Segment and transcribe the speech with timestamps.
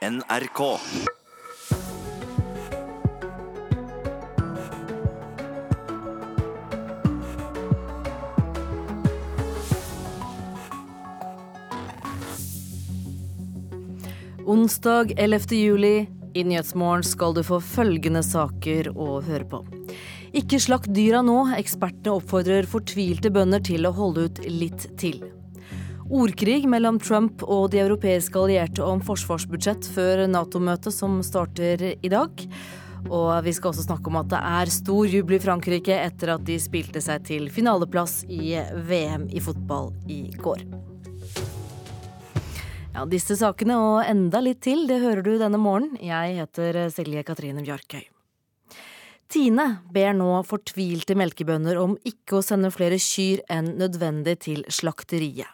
[0.00, 0.78] NRK.
[14.46, 15.56] Onsdag 11.
[15.56, 16.08] juli.
[16.34, 19.60] I Nyhetsmorgen skal du få følgende saker å høre på.
[20.32, 21.42] Ikke slakt dyra nå.
[21.58, 25.20] Ekspertene oppfordrer fortvilte bønder til å holde ut litt til.
[26.10, 32.42] Ordkrig mellom Trump og de europeiske allierte om forsvarsbudsjett før Nato-møtet som starter i dag.
[33.06, 36.44] Og vi skal også snakke om at det er stor jubel i Frankrike etter at
[36.48, 38.56] de spilte seg til finaleplass i
[38.90, 40.66] VM i fotball i går.
[42.90, 45.94] Ja, Disse sakene og enda litt til, det hører du denne morgenen.
[46.02, 48.02] Jeg heter Silje Katrine Bjarkøy.
[49.30, 55.46] Tine ber nå fortvilte melkebønder om ikke å sende flere kyr enn nødvendig til slakteriet.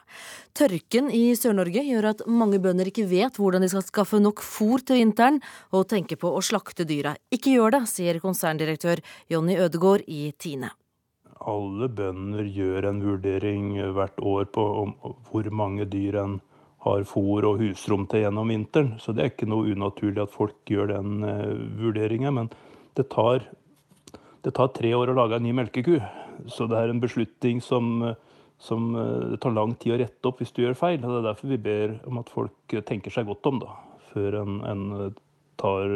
[0.57, 4.81] Tørken i Sør-Norge gjør at mange bønder ikke vet hvordan de skal skaffe nok fôr
[4.81, 5.43] til vinteren,
[5.77, 7.13] og tenker på å slakte dyra.
[7.29, 10.73] Ikke gjør det, sier konserndirektør Jonny Ødegård i Tine.
[11.45, 14.65] Alle bønder gjør en vurdering hvert år på
[15.29, 16.39] hvor mange dyr en
[16.87, 18.95] har fôr og husrom til gjennom vinteren.
[19.03, 22.41] Så det er ikke noe unaturlig at folk gjør den uh, vurderingen.
[22.41, 22.51] Men
[22.97, 23.45] det tar,
[24.47, 25.99] det tar, tre år å lage en ny melkeku.
[26.53, 28.15] Så det er en beslutning som,
[28.63, 31.01] som uh, det tar lang tid å rette opp hvis du gjør feil.
[31.03, 33.75] Det er derfor vi ber om at folk tenker seg godt om da,
[34.13, 34.87] før en, en
[35.59, 35.91] tar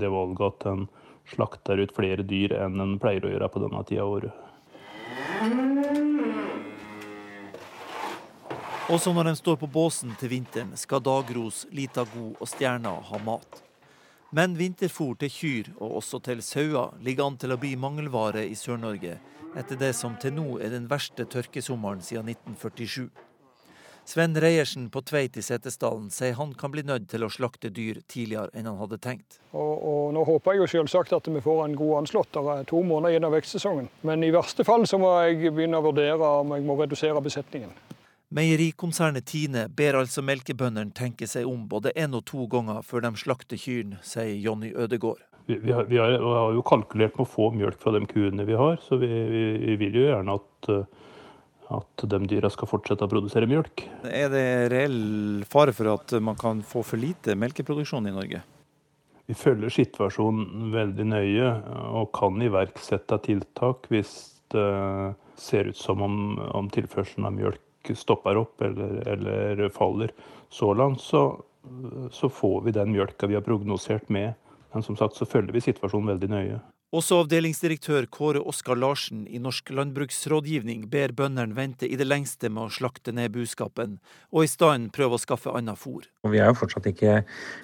[0.00, 0.86] det valget at en
[1.30, 4.46] slakter ut flere dyr enn en pleier å gjøre på denne tida av året.
[8.90, 13.20] Også når de står på båsen til vinteren, skal Dagros, Lita God og Stjerna ha
[13.22, 13.60] mat.
[14.30, 18.54] Men vinterfôr til kyr, og også til sauer, ligger an til å bli mangelvare i
[18.54, 19.16] Sør-Norge,
[19.58, 23.08] etter det som til nå er den verste tørkesommeren siden 1947.
[24.06, 28.00] Sven Reiersen på Tveit i Setesdalen sier han kan bli nødt til å slakte dyr
[28.10, 29.40] tidligere enn han hadde tenkt.
[29.50, 32.32] Og, og Nå håper jeg jo selvsagt at vi får en god anslått.
[32.34, 33.90] Det er to måneder av vekstsesongen.
[34.06, 37.74] Men i verste fall så må jeg begynne å vurdere om jeg må redusere besetningen.
[38.30, 43.10] Meierikonsernet Tine ber altså melkebøndene tenke seg om både én og to ganger før de
[43.18, 45.24] slakter kyrne, sier Jonny Ødegård.
[45.48, 48.54] Vi, vi, har, vi, har, jo kalkulert med å få mjølk fra de kuene vi
[48.54, 49.08] har, så vi,
[49.64, 50.68] vi vil jo gjerne at,
[51.74, 53.82] at de dyra skal fortsette å produsere mjølk.
[54.06, 55.00] Er det reell
[55.50, 58.44] fare for at man kan få for lite melkeproduksjon i Norge?
[59.26, 61.50] Vi følger situasjonen veldig nøye
[61.98, 64.14] og kan iverksette tiltak hvis
[64.54, 64.70] det
[65.40, 70.12] ser ut som om, om tilførselen av mjølk stopper opp eller, eller faller.
[70.50, 71.44] Så langt så,
[72.10, 74.34] så, får vi den mjølka vi har prognosert med.
[74.72, 76.60] Men som sagt så følger vi situasjonen veldig nøye.
[76.90, 82.66] Også avdelingsdirektør Kåre Oskar Larsen i Norsk landbruksrådgivning ber bøndene vente i det lengste med
[82.66, 84.00] å slakte ned buskapen,
[84.34, 86.08] og i stedet prøve å skaffe annet fôr.
[86.26, 87.20] Vi er jo fortsatt ikke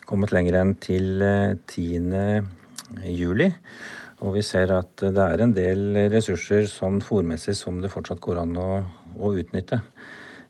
[0.06, 1.26] kommet lenger enn til
[1.66, 2.14] 10.
[2.14, 2.52] Eh,
[3.10, 3.50] juli.
[4.24, 8.40] Og vi ser at det er en del ressurser sånn fòrmessig som det fortsatt går
[8.46, 8.70] an å,
[9.20, 9.82] å utnytte.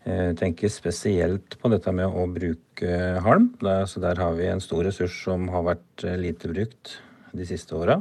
[0.06, 3.48] Jeg tenker spesielt på dette med å bruke halm.
[3.58, 7.00] Der, så der har vi en stor ressurs som har vært eh, lite brukt
[7.34, 7.98] de siste åra.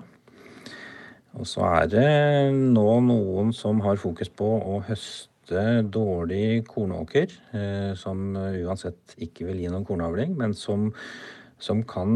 [1.35, 2.09] Og så er det
[2.53, 9.65] nå noen som har fokus på å høste dårlig kornåker, eh, som uansett ikke vil
[9.65, 10.91] gi noen kornavling, men som,
[11.57, 12.13] som kan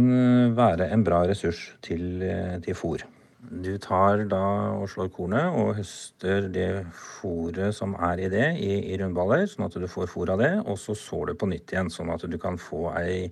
[0.54, 3.10] være en bra ressurs til, eh, til fôr.
[3.40, 4.44] Du tar da
[4.76, 9.70] og slår kornet og høster det fôret som er i det, i, i rundballer, sånn
[9.70, 10.52] at du får fôr av det.
[10.68, 13.30] Og så sår du på nytt igjen, sånn at du kan få ei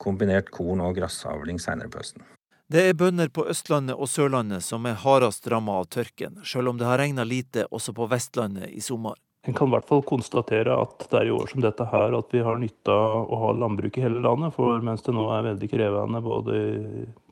[0.00, 2.26] kombinert korn- og gressavling seinere på høsten.
[2.70, 6.78] Det er bønder på Østlandet og Sørlandet som er hardest ramma av tørken, sjøl om
[6.78, 9.16] det har regna lite også på Vestlandet i sommer.
[9.48, 12.30] En kan i hvert fall konstatere at det er i år som dette her at
[12.30, 14.52] vi har nytta å ha landbruk i hele landet.
[14.54, 16.60] For mens det nå er veldig krevende både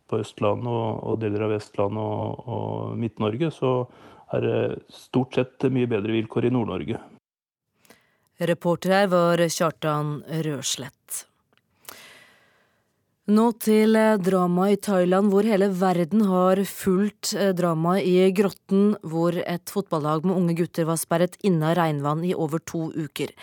[0.09, 3.73] på Østlandet og, og deler av Vestlandet og, og Midt-Norge, så
[4.35, 4.59] er det
[4.93, 7.01] stort sett mye bedre vilkår i Nord-Norge.
[8.49, 11.28] Reporter her var Kjartan Røslett.
[13.29, 18.95] Nå til eh, dramaet i Thailand, hvor hele verden har fulgt eh, dramaet i grotten
[19.05, 23.35] hvor et fotballag med unge gutter var sperret inne av regnvann i over to uker.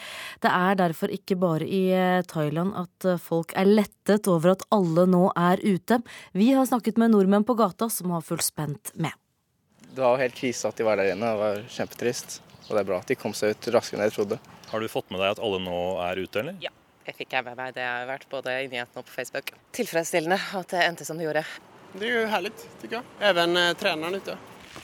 [0.41, 5.03] Det er derfor ikke bare i eh, Thailand at folk er lettet over at alle
[5.05, 5.99] nå er ute.
[6.33, 9.13] Vi har snakket med nordmenn på gata som har fulgt spent med.
[9.91, 12.39] Det var helt krise at de var der inne, det var kjempetrist.
[12.65, 14.41] Og det er bra at de kom seg ut raskere enn jeg trodde.
[14.71, 15.77] Har du fått med deg at alle nå
[16.07, 16.57] er ute, eller?
[16.65, 16.73] Ja.
[17.05, 17.73] Det fikk jeg med meg.
[17.75, 19.51] Det har vært både i nyhetene og på Facebook.
[19.77, 21.43] Tilfredsstillende at det endte som det gjorde.
[21.95, 23.03] Det er jo herlig, syns jeg.
[23.29, 24.37] Even eh, treneren ute.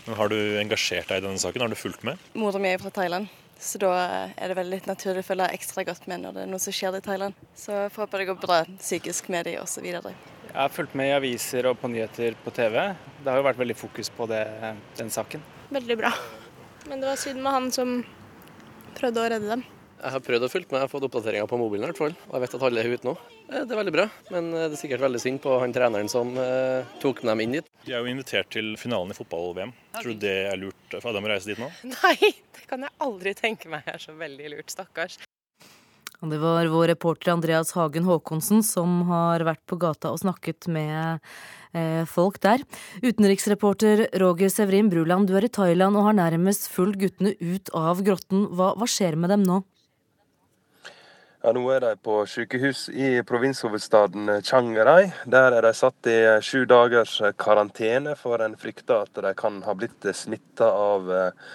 [0.05, 1.63] Men har du engasjert deg i denne saken?
[1.65, 2.21] Har du fulgt med?
[2.37, 3.27] Mora mi er fra Thailand,
[3.61, 3.89] Så da
[4.33, 6.73] er det veldig litt naturlig å følge ekstra godt med når det er noe som
[6.73, 7.35] skjer i Thailand.
[7.57, 9.85] Så jeg får håpe det går bra psykisk med de osv.
[9.85, 12.79] Jeg har fulgt med i aviser og på nyheter på TV.
[13.21, 14.41] Det har jo vært veldig fokus på det,
[14.97, 15.43] den saken.
[15.69, 16.13] Veldig bra.
[16.89, 17.93] Men det var synd med han som
[18.97, 19.67] prøvde å redde dem.
[20.01, 22.13] Jeg har prøvd å følge med, jeg har fått oppdateringer på mobilen i hvert fall.
[22.29, 23.11] Og jeg vet at alle er ute nå.
[23.51, 26.09] Eh, det er veldig bra, men eh, det er sikkert veldig synd på han treneren
[26.09, 27.67] som eh, tok dem inn dit.
[27.85, 29.73] De er jo invitert til finalen i fotball-VM.
[29.99, 31.69] Tror du det er lurt for dem å reise dit nå?
[31.85, 32.15] Nei,
[32.57, 35.19] det kan jeg aldri tenke meg er så veldig lurt, stakkars.
[36.21, 41.21] Det var vår reporter Andreas Hagen Haakonsen som har vært på gata og snakket med
[41.77, 42.61] eh, folk der.
[43.01, 48.01] Utenriksreporter Roger Severin Bruland, du er i Thailand og har nærmest fulgt guttene ut av
[48.05, 48.47] grotten.
[48.53, 49.61] Hva, hva skjer med dem nå?
[51.41, 55.07] Ja, Nå er de på sykehus i provinshovedstaden Changarai.
[55.25, 59.73] Der er de satt i sju dagers karantene, for en frykter at de kan ha
[59.73, 61.47] blitt smitta av eh,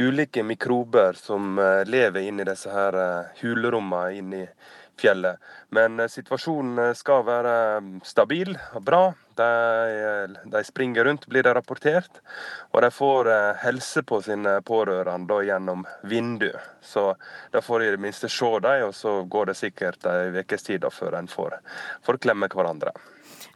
[0.00, 4.42] ulike mikrober som lever lever inni disse her eh, hulrommene inni
[4.96, 5.36] fjellet.
[5.68, 7.54] Men situasjonen skal være
[8.08, 9.04] stabil og bra.
[9.36, 12.22] De, de, springer rundt, blir det rapportert.
[12.72, 13.30] Og de får
[13.62, 16.62] helse på sine pårørende gjennom vinduet.
[16.82, 17.12] Så
[17.52, 20.66] da får de i det minste se dem, og så går det sikkert en ukes
[20.66, 21.58] tid før en får,
[22.06, 22.94] får klemme hverandre.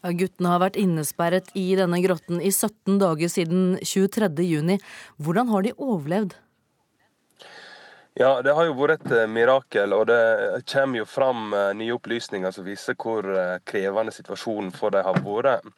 [0.00, 4.78] Ja, guttene har vært innesperret i denne grotten i 17 dager siden 23.6.
[5.20, 6.36] Hvordan har de overlevd?
[8.18, 12.66] Ja, det har jo vært et mirakel, og det kommer jo fram nye opplysninger som
[12.66, 13.26] viser hvor
[13.68, 15.68] krevende situasjonen for dem har vært.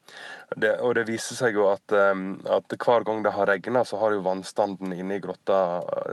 [0.56, 4.14] Det, og det viser seg jo at, at hver gang det har regna, så har
[4.14, 5.58] jo vannstanden inne i grotta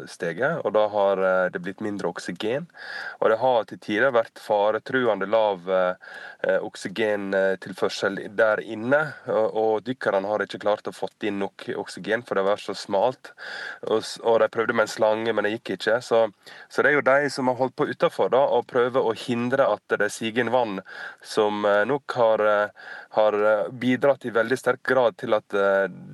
[0.09, 0.61] steget.
[0.65, 2.67] Og da har det blitt mindre oksygen.
[3.19, 5.67] Og det har til tider vært faretruende lav
[6.63, 9.01] oksygentilførsel der inne.
[9.27, 12.75] Og, og dykkerne har ikke klart å fått inn nok oksygen, for det vært så
[12.77, 13.33] smalt.
[13.87, 15.99] Og, og de prøvde med en slange, men det gikk ikke.
[16.05, 16.25] Så,
[16.69, 19.97] så det er jo de som har holdt på utafor og prøver å hindre at
[19.99, 20.79] det siger inn vann,
[21.25, 22.45] som nok har,
[23.17, 23.37] har
[23.81, 25.57] bidratt i veldig sterk grad til at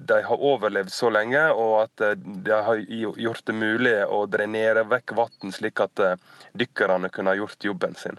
[0.10, 5.14] de har overlevd så lenge, og at de har gjort det mulig å drenere vekk
[5.20, 6.02] vann, slik at
[6.58, 8.18] dykkerne kunne ha gjort jobben sin.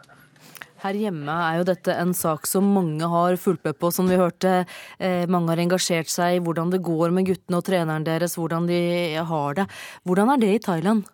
[0.82, 4.20] Her hjemme er jo dette en sak som mange har fulgt med på, som vi
[4.20, 4.66] hørte.
[5.32, 9.16] mange har engasjert seg i hvordan det går med guttene og treneren deres, hvordan de
[9.16, 9.66] har det.
[10.04, 11.06] Hvordan er det i Thailand?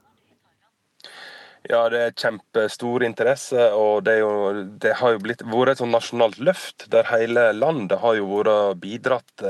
[1.70, 4.31] Ja, det er kjempestor interesse, og det, jo,
[4.82, 8.81] det har jo blitt, vært et sånn nasjonalt løft der hele landet har jo vært
[8.82, 9.44] bidratt.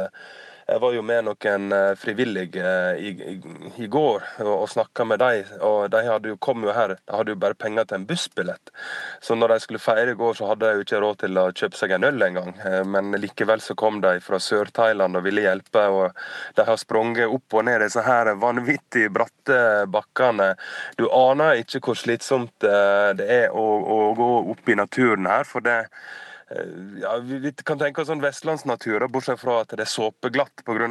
[0.69, 3.35] Jeg var jo med noen frivillige i, i,
[3.83, 5.51] i går og, og snakka med dem.
[5.65, 8.73] og De hadde jo, kom jo her, de hadde jo bare penger til en bussbillett.
[9.21, 11.47] Så når de skulle feire i går, så hadde de jo ikke råd til å
[11.51, 12.55] kjøpe seg en øl engang.
[12.89, 15.85] Men likevel så kom de fra Sør-Thailand og ville hjelpe.
[15.91, 16.19] og
[16.57, 19.61] De har sprunget opp og ned disse her vanvittig bratte
[19.93, 20.53] bakkene.
[20.99, 25.49] Du aner ikke hvor slitsomt det er å, å gå opp i naturen her.
[25.49, 25.81] for det
[27.01, 30.89] ja, vi kan tenke oss sånn vestlandsnatur, bortsett fra at det er såpeglatt pga.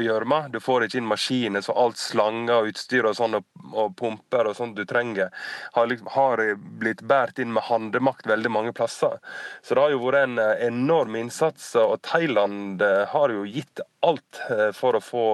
[0.00, 0.40] gjørma.
[0.48, 4.50] Du får ikke inn maskiner, så alt slanger og utstyr og sånn, og, og pumper
[4.50, 5.30] og sånt du trenger,
[5.74, 6.44] har, liksom, har
[6.80, 9.18] blitt båret inn med handemakt veldig mange plasser.
[9.62, 14.42] Så det har jo vært en enorm innsats, og Thailand har jo gitt alt
[14.74, 15.28] for å få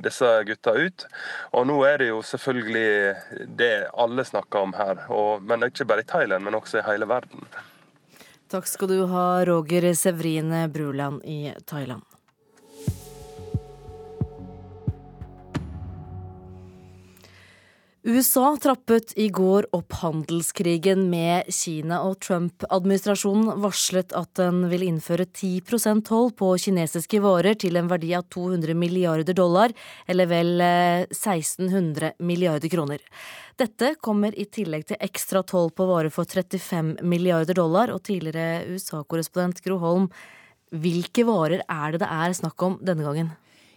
[0.00, 1.06] disse gutta ut.
[1.52, 6.04] Og nå er det jo selvfølgelig det alle snakker om her, og, men ikke bare
[6.04, 7.44] i Thailand, men også i hele verden.
[8.52, 12.11] Takk skal du ha, Roger Severine Bruland i Thailand.
[18.04, 25.28] USA trappet i går opp handelskrigen med Kina, og Trump-administrasjonen varslet at den vil innføre
[25.28, 29.70] 10% toll på kinesiske varer til en verdi av 200 milliarder dollar,
[30.10, 33.04] eller vel 1600 milliarder kroner.
[33.62, 38.66] Dette kommer i tillegg til ekstra toll på varer for 35 milliarder dollar, og tidligere
[38.74, 40.10] USA-korrespondent Gro Holm,
[40.74, 43.30] hvilke varer er det det er snakk om denne gangen?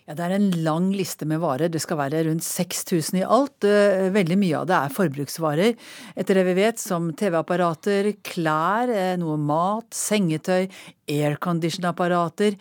[0.05, 1.71] Ja, Det er en lang liste med varer.
[1.73, 3.65] Det skal være rundt 6000 i alt.
[4.13, 5.71] Veldig mye av det er forbruksvarer,
[6.13, 10.69] etter det vi vet, som TV-apparater, klær, noe mat, sengetøy,
[11.11, 12.57] aircondition-apparater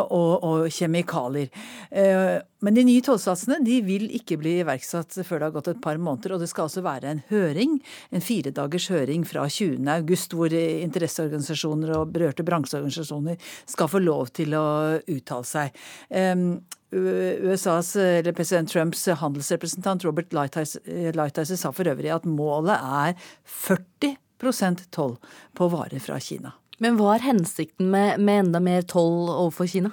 [0.00, 1.50] og, og, kjemikalier.
[2.64, 5.98] Men de nye tollsatsene de vil ikke bli iverksatt før det har gått et par
[6.00, 6.36] måneder.
[6.36, 7.76] Og det skal altså være en høring,
[8.14, 9.82] en firedagers høring fra 20.
[9.96, 13.36] august, hvor interesseorganisasjoner og berørte bransjeorganisasjoner
[13.70, 14.64] skal få lov til å
[15.02, 15.84] uttale seg.
[16.94, 23.16] USAs, eller president Trumps handelsrepresentant Robert Lighthizer sa for øvrig at målet er
[23.66, 25.16] 40% toll
[25.56, 26.54] på varer fra Kina.
[26.82, 29.92] Men hva er hensikten med, med enda mer toll overfor Kina?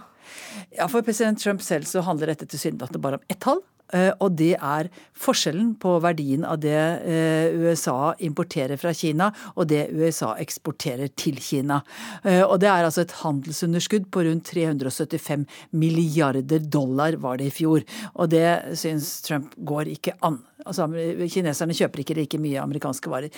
[0.72, 3.62] Ja, For president Trump selv så handler dette tilsynelatende bare om ett tall.
[3.94, 4.90] Eh, og det er
[5.22, 11.40] forskjellen på verdien av det eh, USA importerer fra Kina, og det USA eksporterer til
[11.44, 11.82] Kina.
[12.24, 17.58] Eh, og det er altså et handelsunderskudd på rundt 375 milliarder dollar var det i
[17.62, 17.86] fjor.
[18.16, 20.42] Og det syns Trump går ikke an.
[20.62, 20.86] Altså,
[21.34, 23.34] kineserne kjøper ikke like mye amerikanske varer.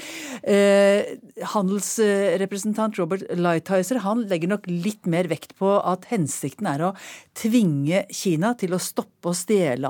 [1.54, 6.92] Handelsrepresentant Robert Lighthizer han legger nok litt mer vekt på at hensikten er å
[7.40, 9.88] tvinge Kina til å stoppe å stjele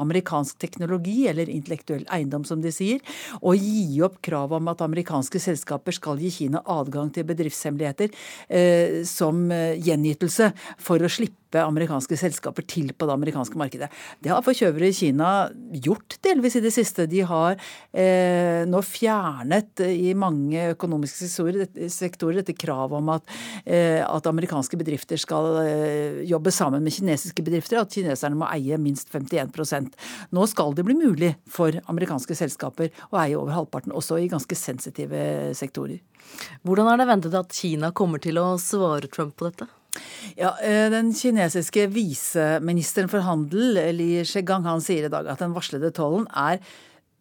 [0.53, 3.01] amerikansk teknologi, eller intellektuell eiendom, som de sier,
[3.41, 8.09] og gi opp kravet om at amerikanske selskaper skal gi Kina adgang til bedriftshemmeligheter
[8.49, 13.89] eh, som eh, gjenytelse for å slippe amerikanske selskaper til på det amerikanske markedet.
[14.23, 15.29] Det har forkjøpere i Kina
[15.85, 17.05] gjort delvis i det siste.
[17.09, 17.57] De har
[17.91, 21.29] eh, nå fjernet i mange økonomiske
[21.91, 27.45] sektorer dette kravet om at, eh, at amerikanske bedrifter skal eh, jobbe sammen med kinesiske
[27.45, 29.93] bedrifter, at kineserne må eie minst 51%
[30.33, 34.57] Nå skal det bli mulig for amerikanske selskaper å eie over halvparten, også i ganske
[34.57, 36.01] sensitive sektorer.
[36.63, 39.67] Hvordan er det ventet at Kina kommer til å svare Trump på dette?
[40.39, 45.53] Ja, eh, Den kinesiske viseministeren for handel, Li Shegang, han sier i dag at den
[45.53, 46.63] varslede tollen er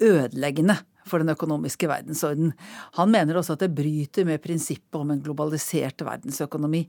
[0.02, 2.52] ødeleggende for den økonomiske verdensorden.
[2.98, 6.82] Han mener også at det bryter med prinsippet om en globalisert verdensøkonomi.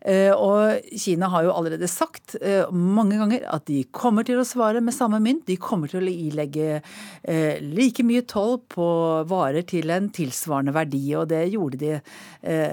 [0.00, 4.46] Eh, og Kina har jo allerede sagt eh, mange ganger at de kommer til å
[4.48, 5.44] svare med samme mynt.
[5.48, 8.86] De kommer til å ilegge eh, like mye toll på
[9.30, 11.02] varer til en tilsvarende verdi.
[11.18, 11.96] Og det gjorde de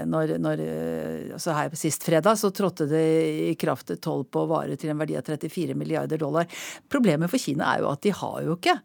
[0.08, 0.60] når, når
[1.36, 3.02] altså her sist fredag så trådte det
[3.50, 6.48] i kraft toll på varer til en verdi av 34 milliarder dollar.
[6.88, 8.78] Problemet for Kina er jo at de har jo ikke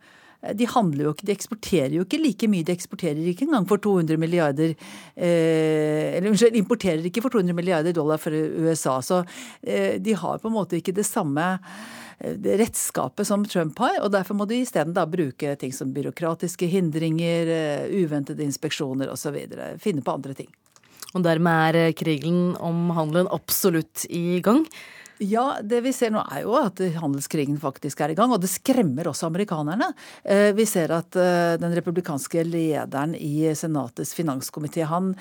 [0.51, 2.65] de handler jo ikke, de eksporterer jo ikke like mye.
[2.67, 7.95] De eksporterer ikke engang for 200 milliarder eh, Eller unnskyld, importerer ikke for 200 milliarder
[7.95, 8.97] dollar for USA.
[9.01, 9.21] Så
[9.62, 11.45] eh, de har på en måte ikke det samme
[12.19, 16.67] eh, det redskapet som Trump har, og derfor må de isteden bruke ting som byråkratiske
[16.67, 19.39] hindringer, eh, uventede inspeksjoner osv.
[19.79, 20.51] Finne på andre ting.
[21.13, 24.65] Og dermed er krigen om handelen absolutt i gang.
[25.24, 28.50] Ja, det vi ser nå er jo at handelskrigen faktisk er i gang, og det
[28.51, 29.88] skremmer også amerikanerne.
[30.24, 35.13] Eh, vi ser at eh, den republikanske lederen i Senatets finanskomité, han,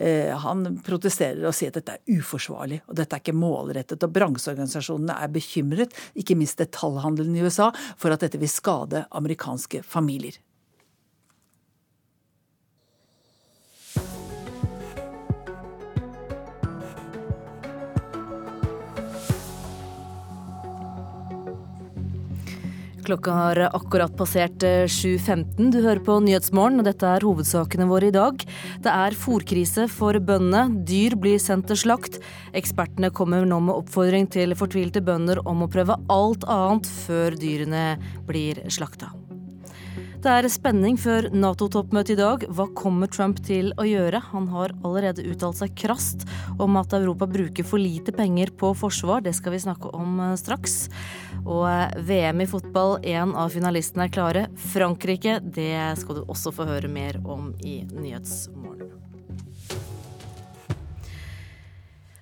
[0.00, 4.00] eh, han protesterer og sier at dette er uforsvarlig, og dette er ikke målrettet.
[4.06, 7.68] Og bransjeorganisasjonene er bekymret, ikke minst detaljhandelen i USA,
[8.00, 10.40] for at dette vil skade amerikanske familier.
[23.10, 25.40] Klokka har akkurat passert 7.15.
[25.42, 28.44] Eh, du hører på Nyhetsmorgen, og dette er hovedsakene våre i dag.
[28.84, 30.84] Det er fòrkrise for bøndene.
[30.86, 32.20] Dyr blir sendt til slakt.
[32.54, 37.84] Ekspertene kommer nå med oppfordring til fortvilte bønder om å prøve alt annet før dyrene
[38.30, 39.10] blir slakta.
[40.20, 42.42] Det er spenning før Nato-toppmøtet i dag.
[42.52, 44.18] Hva kommer Trump til å gjøre?
[44.34, 46.26] Han har allerede uttalt seg krast
[46.60, 49.24] om at Europa bruker for lite penger på forsvar.
[49.24, 50.74] Det skal vi snakke om eh, straks.
[51.44, 54.46] Og eh, VM i fotball, én av finalistene er klare.
[54.72, 58.96] Frankrike, det skal du også få høre mer om i Nyhetsmorgen.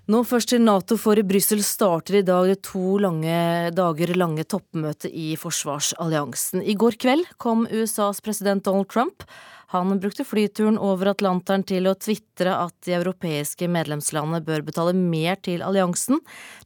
[0.08, 4.46] Nå først til Nato, for i Brussel starter i dag det to lange dager lange
[4.48, 6.62] toppmøtet i forsvarsalliansen.
[6.64, 9.26] I går kveld kom USAs president Donald Trump.
[9.72, 15.37] Han brukte flyturen over Atlanteren til å tvitre at de europeiske medlemslandene bør betale mer
[15.44, 16.22] til alliansen.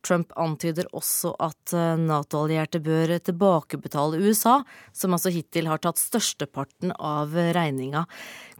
[0.06, 4.61] Trump antyder også at eh, Nato-allierte bør tilbakebetale USA,
[4.94, 8.06] som altså hittil har tatt størsteparten av regninga.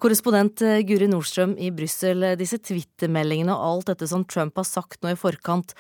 [0.03, 4.67] Korrespondent eh, Guri Nordstrøm i Brussel, eh, disse Twitter-meldingene og alt dette som Trump har
[4.67, 5.77] sagt nå i forkant,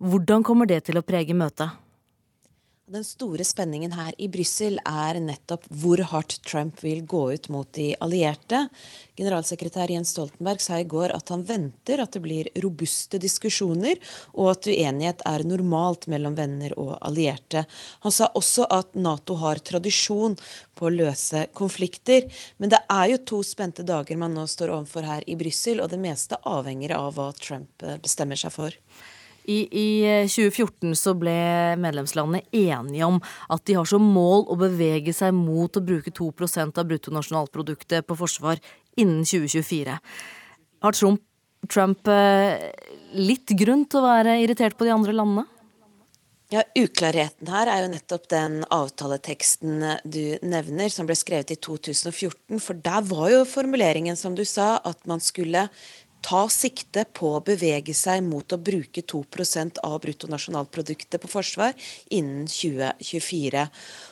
[0.00, 1.76] hvordan kommer det til å prege møtet?
[2.86, 7.66] Den store spenningen her i Brussel er nettopp hvor hardt Trump vil gå ut mot
[7.74, 8.60] de allierte.
[9.18, 13.98] Generalsekretær Jens Stoltenberg sa i går at han venter at det blir robuste diskusjoner,
[14.38, 17.64] og at uenighet er normalt mellom venner og allierte.
[18.06, 20.38] Han sa også at Nato har tradisjon
[20.78, 22.30] på å løse konflikter.
[22.62, 25.90] Men det er jo to spente dager man nå står overfor her i Brussel, og
[25.90, 28.82] det meste avhenger av hva Trump bestemmer seg for.
[29.46, 29.86] I, I,
[30.26, 31.36] 2014 så ble
[31.78, 33.20] medlemslandene enige om
[33.52, 38.18] at de har som mål å bevege seg mot å bruke 2% av bruttonasjonalproduktet på
[38.18, 38.58] forsvar
[38.98, 39.98] innen 2024.
[40.82, 41.22] Har Trump,
[41.70, 42.72] Trump eh,
[43.14, 45.46] litt grunn til å være irritert på de andre landene?
[46.52, 52.60] Ja, Uklarheten her er jo nettopp den avtaleteksten du nevner, som ble skrevet i 2014.
[52.62, 55.64] For der var jo formuleringen, som du sa, at man skulle
[56.24, 61.76] ta sikte på å bevege seg mot å bruke 2% av bruttonasjonalproduktet på forsvar
[62.14, 63.66] innen 2024.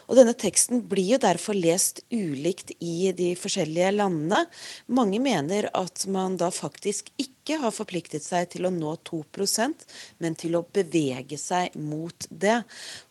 [0.09, 4.45] Og Denne teksten blir jo derfor lest ulikt i de forskjellige landene.
[4.93, 9.85] Mange mener at man da faktisk ikke har forpliktet seg til å nå 2%
[10.25, 12.61] men til å bevege seg mot det.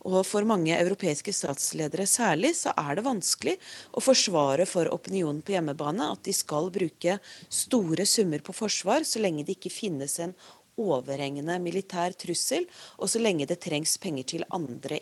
[0.06, 3.56] Og For mange europeiske statsledere særlig så er det vanskelig
[3.94, 7.20] å forsvare for opinionen på hjemmebane at de skal bruke
[7.50, 10.36] store summer på forsvar så lenge det ikke finnes en
[10.80, 12.66] overhengende militær trussel,
[12.98, 14.98] og så lenge det trengs penger til andre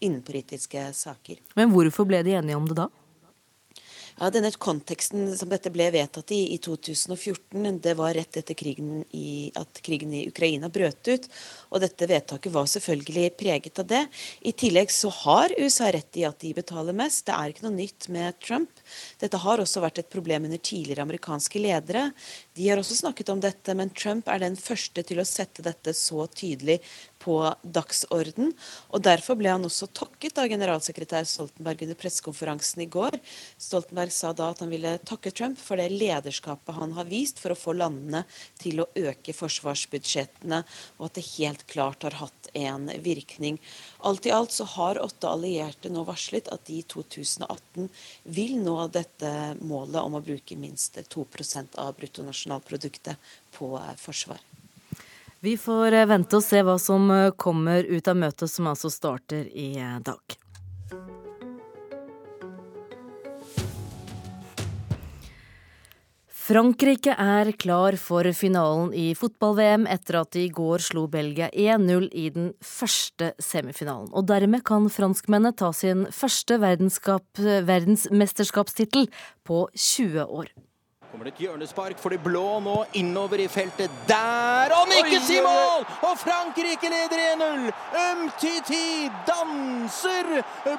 [0.00, 1.42] innenpolitiske saker.
[1.58, 2.90] Men hvorfor ble de enige om det da?
[4.16, 9.02] Ja, denne konteksten som dette ble vedtatt i i 2014, det var rett etter krigen
[9.12, 11.26] i, at krigen i Ukraina brøt ut.
[11.68, 14.00] Og dette vedtaket var selvfølgelig preget av det.
[14.40, 17.26] I tillegg så har USA rett i at de betaler mest.
[17.28, 18.80] Det er ikke noe nytt med Trump.
[19.20, 22.08] Dette har også vært et problem under tidligere amerikanske ledere.
[22.56, 25.92] De har også snakket om dette, men Trump er den første til å sette dette
[25.92, 26.80] så tydelig
[27.26, 28.52] på dagsorden.
[28.94, 33.18] og Derfor ble han også takket av generalsekretær Stoltenberg under pressekonferansen i går.
[33.58, 37.54] Stoltenberg sa da at han ville takke Trump for det lederskapet han har vist for
[37.54, 38.22] å få landene
[38.62, 40.62] til å øke forsvarsbudsjettene,
[40.98, 43.58] og at det helt klart har hatt en virkning.
[44.06, 47.88] Alt i alt så har åtte allierte nå varslet at de i 2018
[48.36, 49.32] vil nå dette
[49.66, 54.38] målet om å bruke minst 2% av bruttonasjonalproduktet på forsvar.
[55.46, 58.90] Vi får eh, vente og se hva som eh, kommer ut av møtet, som altså
[58.90, 60.18] starter i eh, dag.
[66.46, 72.10] Frankrike er klar for finalen i fotball-VM etter at de i går slo Belgia 1-0
[72.10, 74.10] i den første semifinalen.
[74.10, 79.06] Og dermed kan franskmennene ta sin første verdensmesterskapstittel
[79.46, 80.50] på 20 år
[81.16, 83.92] kommer det et hjørnespark for de blå nå innover i feltet.
[84.04, 84.72] Der!
[84.76, 85.86] Og nikkes i mål!
[86.04, 87.70] Og Frankrike leder 1-0!
[88.02, 90.28] Umtiti danser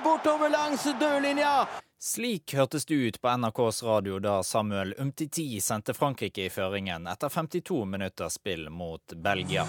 [0.04, 1.66] bortover langs dørlinja.
[1.98, 7.34] Slik hørtes det ut på NRKs radio da Samuel Umtiti sendte Frankrike i føringen etter
[7.34, 9.66] 52 minutters spill mot Belgia.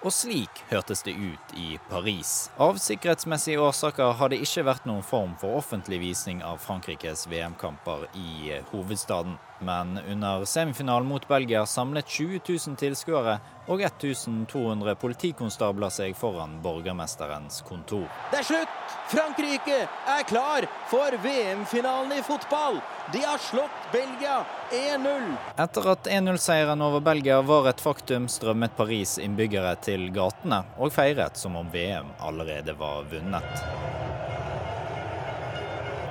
[0.00, 2.48] Og slik hørtes det ut i Paris.
[2.56, 8.06] Av sikkerhetsmessige årsaker har det ikke vært noen form for offentlig visning av Frankrikes VM-kamper
[8.16, 9.36] i hovedstaden.
[9.60, 13.38] Men under semifinalen mot Belgia samlet 20 000 tilskuere
[13.70, 18.06] og 1200 politikonstabler seg foran borgermesterens kontor.
[18.32, 18.76] Det er slutt!
[19.10, 19.76] Frankrike
[20.08, 22.80] er klar for VM-finalen i fotball!
[23.12, 24.40] De har slått Belgia
[24.72, 25.30] 1-0.
[25.60, 31.36] Etter at 1-0-seieren over Belgia var et faktum, strømmet Paris innbyggere til gatene og feiret
[31.36, 33.66] som om VM allerede var vunnet.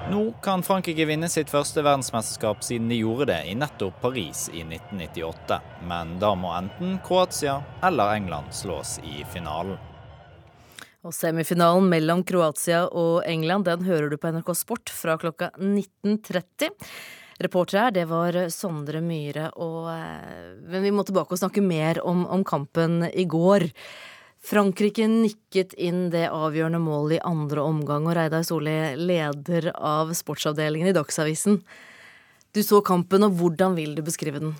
[0.10, 4.64] Nå kan Frankrike vinne sitt første verdensmesterskap siden de gjorde det i nettopp Paris i
[4.66, 5.60] 1998.
[5.86, 9.78] Men da må enten Kroatia eller England slås i finalen.
[11.06, 16.74] Og Semifinalen mellom Kroatia og England den hører du på NRK Sport fra klokka 19.30.
[17.46, 19.52] Reportere her, det var Sondre Myhre.
[19.62, 23.70] Og, eh, men vi må tilbake og snakke mer om, om kampen i går.
[24.40, 30.90] Frankrike nikket inn det avgjørende målet i andre omgang, og Reidar Solli, leder av sportsavdelingen
[30.92, 31.60] i Dagsavisen.
[32.56, 34.56] Du så kampen, og hvordan vil du beskrive den?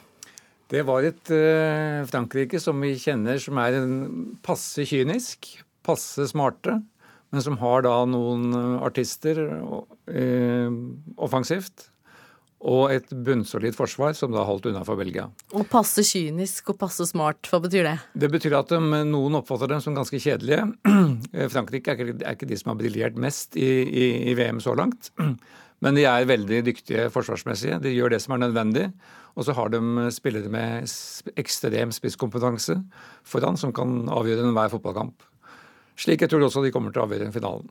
[0.70, 3.94] Det var et uh, Frankrike som vi kjenner som er en
[4.46, 5.48] passe kynisk,
[5.88, 6.76] passe smarte,
[7.34, 8.52] men som har da noen
[8.84, 10.70] artister uh,
[11.18, 11.88] offensivt
[12.60, 15.30] og et bunnsolid forsvar som da holdt unna for Belgia.
[15.56, 17.96] Og passe kynisk og passe smart, hva betyr det?
[18.20, 20.66] Det betyr at de, noen oppfatter dem som ganske kjedelige.
[21.54, 24.76] Frankrike er ikke, er ikke, de som har briljert mest i, i, i, VM så
[24.76, 25.14] langt.
[25.84, 27.80] Men de er veldig dyktige forsvarsmessige.
[27.80, 28.90] De gjør det som er nødvendig.
[29.40, 30.90] Og så har de spillere med
[31.40, 32.76] ekstrem spisskompetanse
[33.24, 35.24] foran som kan avgjøre enhver fotballkamp.
[36.00, 37.70] Slik jeg tror også de kommer til å avgjøre finalen.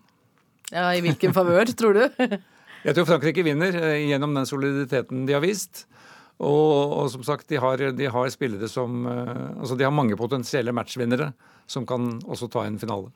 [0.72, 2.24] Ja, I hvilken favør, tror du?
[2.86, 5.86] Jeg tror Frankrike vinner eh, gjennom den soliditeten de har vist.
[6.38, 10.18] Og, og som sagt, de har, de har, spillere som eh, Altså de har mange
[10.18, 11.32] potensielle matchvinnere
[11.68, 13.10] som kan også ta en finale.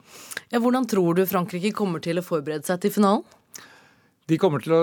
[0.50, 3.22] Ja, hvordan tror du Frankrike kommer til å forberede seg til finalen?
[4.30, 4.82] De kommer til å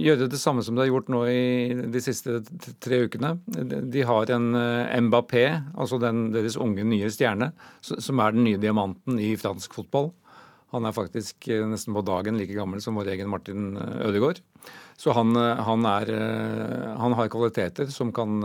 [0.00, 2.38] gjøre det samme som de har gjort nå i de siste
[2.82, 3.34] tre ukene.
[3.46, 5.44] De har en eh, Mbappé,
[5.76, 7.50] altså den, deres unge, nye stjerne,
[7.84, 10.12] som er den nye diamanten i fransk fotball.
[10.74, 14.40] Han er faktisk eh, nesten på dagen like gammel som vår egen Martin eh, Ødegaard.
[14.98, 16.10] Så han, eh, han, er,
[16.98, 18.42] han har kvaliteter som, kan,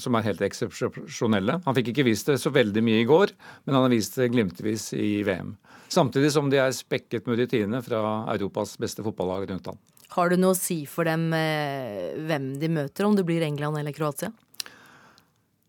[0.00, 1.60] som, er helt eksepsjonelle.
[1.66, 4.30] Han fikk ikke vist det så veldig mye i går, men han har vist det
[4.32, 5.54] glimtvis i VM.
[5.92, 8.00] Samtidig som de er spekket med rutine fra
[8.32, 9.78] Europas beste fotballag rundt han.
[10.16, 13.94] Har du noe å si for dem hvem de møter, om det blir England eller
[13.94, 14.32] Kroatia?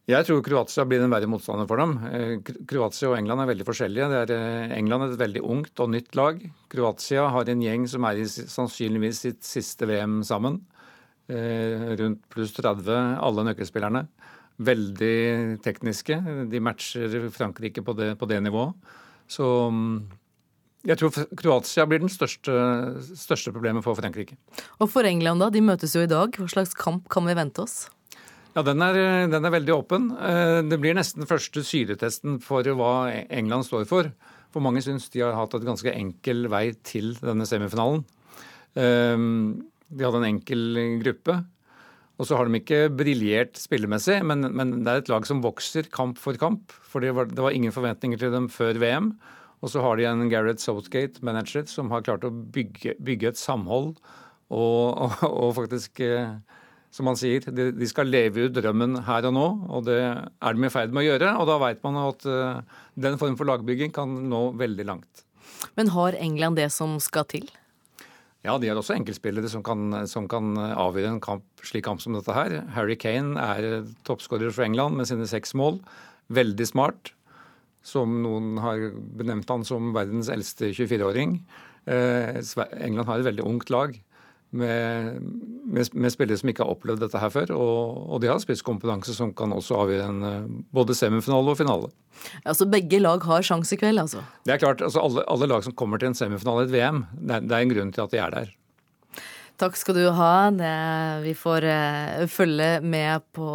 [0.08, 1.98] Jeg tror Kroatia blir en verre motstander for dem.
[2.70, 4.22] Kroatia og England er veldig forskjellige.
[4.22, 4.32] Er
[4.78, 6.40] England er et veldig ungt og nytt lag.
[6.72, 10.62] Kroatia har en gjeng som er i sannsynligvis sitt siste VM sammen.
[11.28, 12.88] Rundt pluss 30,
[13.20, 14.06] alle nøkkelspillerne.
[14.64, 16.22] Veldig tekniske.
[16.56, 18.96] De matcher Frankrike på det, på det nivået.
[19.28, 19.44] Så
[19.76, 19.92] mm,
[20.88, 22.56] jeg tror Kroatia blir den største,
[23.12, 24.40] største, problemet for Frankrike.
[24.80, 25.52] Og for England, da?
[25.52, 26.32] De møtes jo i dag.
[26.32, 27.90] Hva slags kamp kan vi vente oss?
[28.58, 28.96] Ja, den er,
[29.30, 30.08] den er veldig åpen.
[30.18, 34.10] Eh, det blir nesten første syretesten for hva England står for.
[34.50, 38.02] For mange syns de har hatt et ganske enkel vei til denne semifinalen.
[38.74, 39.14] Eh,
[39.94, 41.38] de hadde en enkel gruppe.
[42.18, 45.92] Og så har de ikke briljert spillemessig, men, men, det er et lag som vokser
[45.94, 46.74] kamp for kamp.
[46.82, 49.14] For det var, det var ingen forventninger til dem før VM.
[49.62, 54.00] Og så har de en Gareth Southgate-manager som har klart å bygge, bygge et samhold
[54.50, 56.40] og, og, og faktisk, eh,
[56.94, 59.46] som han sier, de, skal leve ut drømmen her og nå.
[59.70, 61.34] Og det er de i ferd med å gjøre.
[61.42, 65.24] Og da veit man at uh, den form for lagbygging kan nå veldig langt.
[65.78, 67.48] Men har England det som skal til?
[68.46, 72.16] Ja, de har også enkeltspillere som kan, som kan avgjøre en kamp, slik kamp som
[72.16, 72.62] dette her.
[72.78, 75.82] Harry Kane er toppskårer for England med sine seks mål.
[76.32, 77.12] Veldig smart
[77.88, 81.38] som noen har benevnt han som verdens eldste 24-åring.
[81.88, 82.40] Eh,
[82.84, 83.96] England har et veldig ungt lag
[84.58, 85.22] med,
[85.66, 87.54] med, med, spillere som ikke har opplevd dette her før.
[87.56, 91.92] Og, og de har spisskompetanse som kan også avgjøre en eh, både semifinale og finale.
[92.44, 94.24] Ja, Så Begge lag har sjanse i kveld, altså?
[94.48, 94.82] Det er klart.
[94.82, 97.58] altså alle, alle, lag som kommer til en semifinale i et VM, det er, det
[97.58, 98.56] er en grunn til at de er der.
[99.58, 100.34] Takk skal du ha.
[101.24, 103.48] vi får uh, følge med på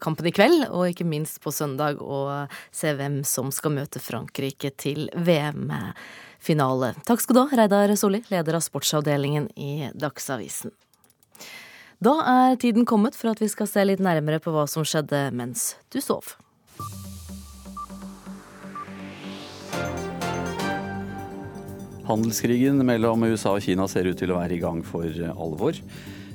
[0.00, 4.72] kampen i kveld, og ikke minst på søndag, og se hvem som skal møte Frankrike
[4.80, 5.10] til
[6.40, 6.94] VM-finale.
[7.04, 10.70] Takk skal du ha, Reidar Solli, leder av sportsavdelingen i Dagsavisen.
[12.00, 15.30] Da er tiden kommet for at vi skal se litt nærmere på hva som skjedde
[15.32, 16.36] mens du sov.
[22.08, 25.76] Handelskrigen mellom USA og Kina ser ut til å være i gang for alvor.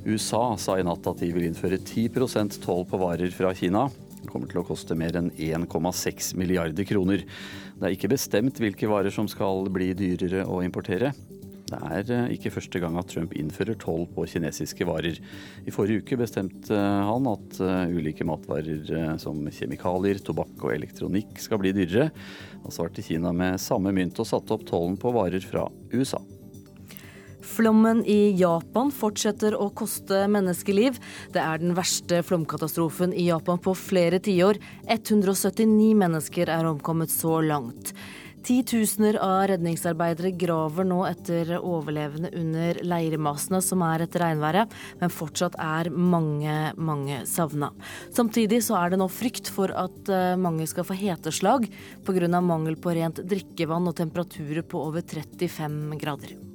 [0.06, 3.90] USA sa i natt at de vil innføre 10 toll på varer fra Kina.
[4.26, 7.22] Det kommer til å koste mer enn 1,6 milliarder kroner.
[7.78, 11.12] Det er ikke bestemt hvilke varer som skal bli dyrere å importere.
[11.66, 15.18] Det er eh, ikke første gang at Trump innfører toll på kinesiske varer.
[15.66, 21.42] I forrige uke bestemte han at eh, ulike matvarer eh, som kjemikalier, tobakk og elektronikk
[21.42, 22.12] skal bli dyrere.
[22.64, 26.22] Han svarte Kina med samme mynt og satte opp tollen på varer fra USA.
[27.46, 30.98] Flommen i Japan fortsetter å koste menneskeliv.
[31.34, 34.60] Det er den verste flomkatastrofen i Japan på flere tiår.
[34.90, 37.94] 179 mennesker er omkommet så langt.
[38.46, 45.58] Titusener av redningsarbeidere graver nå etter overlevende under leirmasene som er etter regnværet, men fortsatt
[45.58, 47.72] er mange, mange savna.
[48.14, 51.66] Samtidig så er det nå frykt for at eh, mange skal få heteslag
[52.06, 52.30] pga.
[52.38, 56.55] mangel på rent drikkevann og temperaturer på over 35 grader.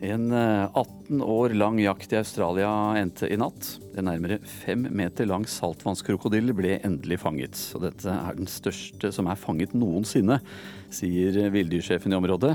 [0.00, 3.78] En 18 eh, år lang jakt i Australia endte i natt.
[3.98, 7.58] En nærmere fem meter lang saltvannskrokodille ble endelig fanget.
[7.74, 10.38] Og dette er den største som er fanget noensinne,
[10.94, 12.54] sier villdyrsjefen i området.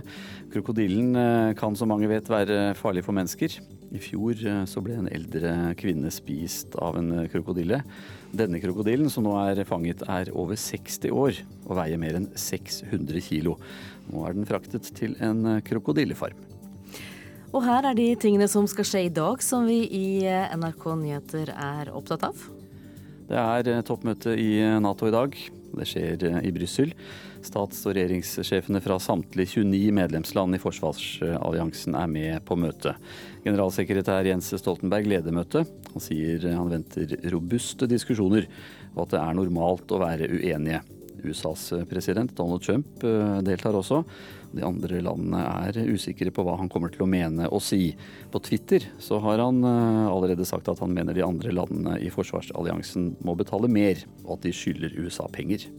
[0.56, 3.60] Krokodillen eh, kan som mange vet være farlig for mennesker.
[3.91, 7.82] I fjor eh, så ble en eldre kvinne spist av en krokodille.
[8.32, 13.19] Denne krokodillen som nå er fanget er over 60 år og veier mer enn 600
[13.27, 13.60] kilo.
[14.08, 16.52] Nå er den fraktet til en krokodillefarm.
[17.53, 20.87] Og her er de tingene som skal skje i dag, som vi i eh, NRK
[20.97, 22.47] Nyheter er opptatt av.
[23.29, 25.37] Det er eh, toppmøte i eh, Nato i dag.
[25.73, 26.95] Det skjer i Brussel.
[27.45, 32.97] Stats- og regjeringssjefene fra samtlige 29 medlemsland i forsvarsalliansen er med på møtet.
[33.45, 35.69] Generalsekretær Jens Stoltenberg leder møtet.
[35.93, 38.49] Han sier han venter robuste diskusjoner,
[38.95, 40.81] og at det er normalt å være uenige.
[41.23, 43.05] USAs president Donald Trump
[43.47, 44.01] deltar også.
[44.53, 47.93] De andre landene er usikre på hva han kommer til å mene og si.
[48.33, 52.11] På Twitter så har han eh, allerede sagt at han mener de andre landene i
[52.13, 55.69] forsvarsalliansen må betale mer, og at de skylder USA penger.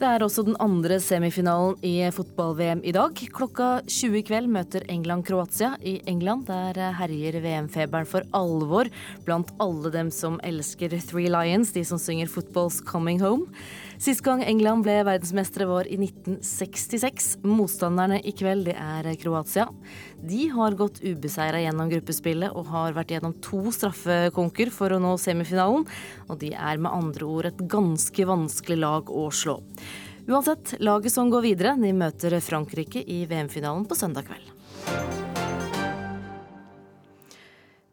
[0.00, 3.18] Det er også den andre semifinalen i fotball-VM i dag.
[3.36, 6.46] Klokka 20 i kveld møter England Kroatia i England.
[6.48, 8.88] Der herjer VM-feberen for alvor
[9.26, 13.52] blant alle dem som elsker Three Lions, de som synger 'Football's Coming Home'.
[14.00, 17.34] Sist gang England ble verdensmestere var i 1966.
[17.44, 19.66] Motstanderne i kveld det er Kroatia.
[20.24, 25.12] De har gått ubeseira gjennom gruppespillet og har vært gjennom to straffekonker for å nå
[25.20, 25.84] semifinalen.
[26.32, 29.60] Og de er med andre ord et ganske vanskelig lag å slå.
[30.30, 35.19] Uansett, laget som går videre, de møter Frankrike i VM-finalen på søndag kveld.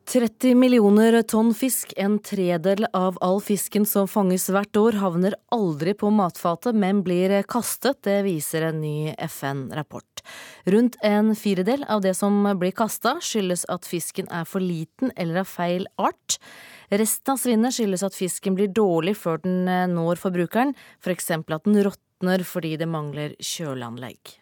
[0.07, 5.91] 30 millioner tonn fisk, en tredel av all fisken som fanges hvert år, havner aldri
[5.99, 7.99] på matfatet, men blir kastet.
[8.07, 10.23] Det viser en ny FN-rapport.
[10.63, 15.43] Rundt en firedel av det som blir kasta, skyldes at fisken er for liten eller
[15.43, 16.39] av feil art.
[16.87, 20.71] Resten av svinnet skyldes at fisken blir dårlig før den når forbrukeren,
[21.03, 21.33] f.eks.
[21.35, 24.37] For at den råtner fordi det mangler kjøleanlegg.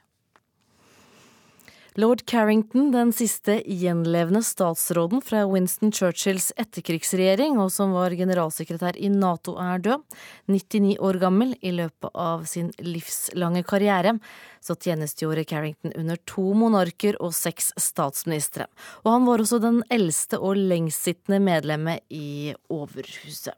[1.97, 9.07] Lord Carrington, den siste gjenlevende statsråden fra Winston Churchills etterkrigsregjering, og som var generalsekretær i
[9.13, 10.03] Nato, er død.
[10.51, 11.53] 99 år gammel.
[11.63, 14.17] I løpet av sin livslange karriere
[14.59, 18.67] så tjenestegjorde Carrington under to monarker og seks statsministre.
[19.05, 23.55] Og han var også den eldste og lengstsittende medlemmet i Overhuset.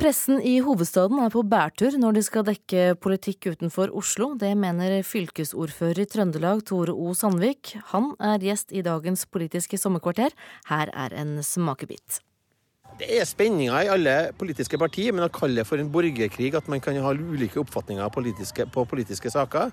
[0.00, 4.30] Pressen i hovedstaden er på bærtur når de skal dekke politikk utenfor Oslo.
[4.40, 7.10] Det mener fylkesordfører i Trøndelag Tore O.
[7.12, 7.74] Sandvik.
[7.90, 10.32] Han er gjest i dagens Politiske sommerkvarter.
[10.70, 12.22] Her er en smakebit.
[12.96, 16.72] Det er spenninger i alle politiske partier, men å kalle det for en borgerkrig, at
[16.72, 19.68] man kan ha ulike oppfatninger politiske, på politiske saker,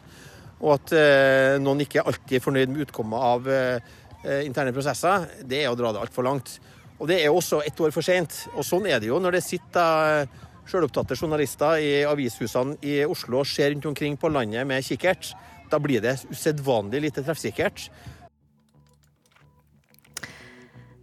[0.59, 3.95] og at eh, noen ikke alltid er fornøyd med utkommet av eh,
[4.43, 6.59] interne prosesser, det er å dra det altfor langt.
[6.97, 8.33] Og det er også ett år for seint.
[8.55, 10.27] Og sånn er det jo når det sitter eh,
[10.67, 15.33] sjølopptatte journalister i avishusene i Oslo og ser rundt omkring på landet med kikkert.
[15.71, 17.89] Da blir det usedvanlig lite treffsikkert.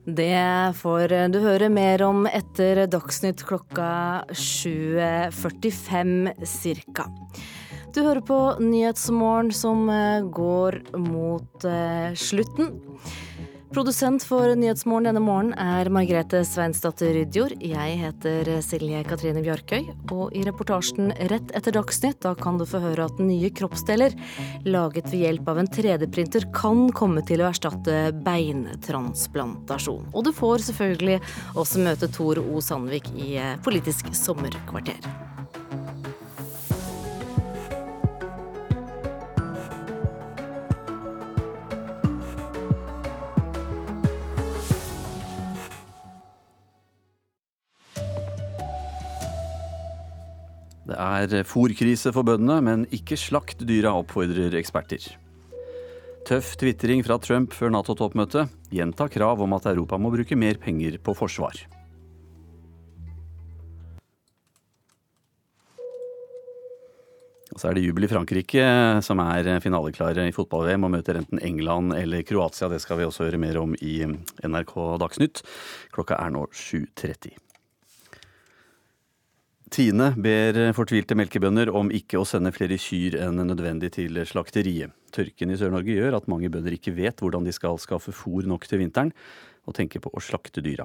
[0.05, 6.29] Det får du høre mer om etter Dagsnytt klokka 7.45
[6.93, 7.09] ca.
[7.95, 12.83] Du hører på Nyhetsmorgen som eh, går mot eh, slutten.
[13.75, 17.57] Produsent for Nyhetsmorgen denne morgenen er Margrethe Sveinsdatter Rydjord.
[17.59, 22.79] Jeg heter Silje Katrine Bjarkøy, og i reportasjen Rett etter Dagsnytt da kan du få
[22.85, 24.15] høre at nye kroppsdeler
[24.63, 30.13] laget ved hjelp av en 3D-printer kan komme til å erstatte beintransplantasjon.
[30.15, 31.19] Og du får selvfølgelig
[31.59, 32.63] også møte Tor O.
[32.63, 35.34] Sandvik i Politisk sommerkvarter.
[51.33, 55.07] Er fòrkrise for bøndene, men ikke slakt dyra, oppfordrer eksperter.
[56.25, 58.53] Tøff tvitring fra Trump før Nato-toppmøtet.
[58.73, 61.59] Gjenta krav om at Europa må bruke mer penger på forsvar.
[67.55, 68.65] Og så er det jubel i Frankrike,
[69.07, 72.73] som er finaleklare i fotball-VM og møter enten England eller Kroatia.
[72.73, 75.45] Det skal vi også høre mer om i NRK Dagsnytt.
[75.95, 77.44] Klokka er nå 7.30.
[79.73, 84.93] Tine ber fortvilte melkebønder om ikke å sende flere kyr enn nødvendig til slakteriet.
[85.15, 88.67] Tørken i Sør-Norge gjør at mange bønder ikke vet hvordan de skal skaffe fôr nok
[88.69, 89.15] til vinteren,
[89.65, 90.85] og tenker på å slakte dyra.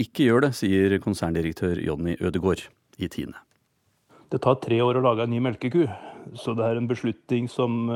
[0.00, 2.62] Ikke gjør det, sier konserndirektør Jonny Ødegård
[3.02, 3.40] i Tine.
[4.30, 5.82] Det tar tre år å lage en ny melkeku,
[6.38, 7.90] så det er en beslutning som,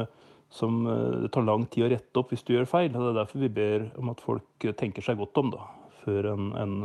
[0.50, 0.82] som
[1.22, 2.90] det tar lang tid å rette opp hvis du gjør feil.
[2.92, 5.68] Det er derfor vi ber om at folk tenker seg godt om da,
[6.02, 6.76] før en, en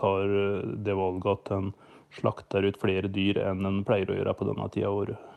[0.00, 0.36] tar
[0.82, 1.72] det valget at en
[2.18, 5.28] slakter ut flere dyr enn en pleier å gjøre på denne tida av året.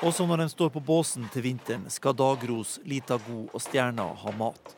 [0.00, 4.32] Også når en står på båsen til vinteren, skal dagros, lita god og stjerna ha
[4.32, 4.76] mat.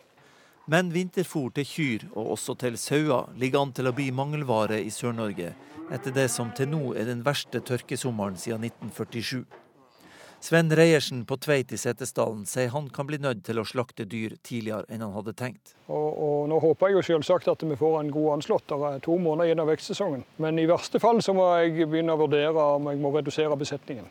[0.66, 4.90] Men vinterfôr til kyr, og også til sauer, ligger an til å bli mangelvare i
[4.90, 5.53] Sør-Norge,
[5.94, 9.62] etter det som til nå er den verste tørkesommeren siden 1947.
[10.42, 14.33] Sven Reiersen på Tveit i Setesdalen sier han kan bli nødt til å slakte dyr
[14.42, 15.76] tidligere enn han hadde tenkt.
[15.87, 18.66] Og, og Nå håper jeg jo selvsagt at vi får en god anslått.
[18.66, 20.24] Det er to måneder igjen av vekstsesongen.
[20.42, 24.09] Men i verste fall så må jeg begynne å vurdere om jeg må redusere besetningen.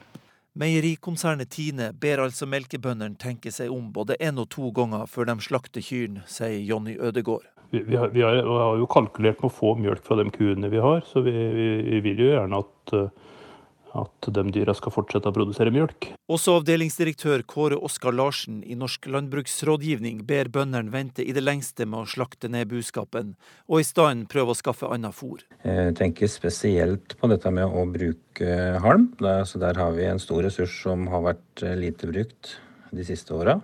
[0.61, 5.35] Meierikonsernet Tine ber altså melkebøndene tenke seg om både én og to ganger før de
[5.43, 7.43] slakter kyrne, sier Jonny Ødegård.
[7.75, 10.31] Vi, vi, har, vi, har, vi, har, jo kalkulert med å få mjølk fra de
[10.31, 11.35] kuene vi har, så vi,
[12.07, 13.31] vil jo gjerne at uh,
[13.97, 16.12] at de dyra skal fortsette å produsere mjølk.
[16.32, 22.06] Også avdelingsdirektør Kåre Oskar Larsen i Norsk landbruksrådgivning ber bøndene vente i det lengste med
[22.06, 23.36] å slakte ned buskapen,
[23.67, 25.43] og i stedet prøve å skaffe annet fôr.
[25.65, 29.12] Jeg tenker spesielt på dette med å bruke halm.
[29.19, 32.56] Der, der har vi en stor ressurs som har vært eh, lite brukt
[32.91, 33.60] de siste åra.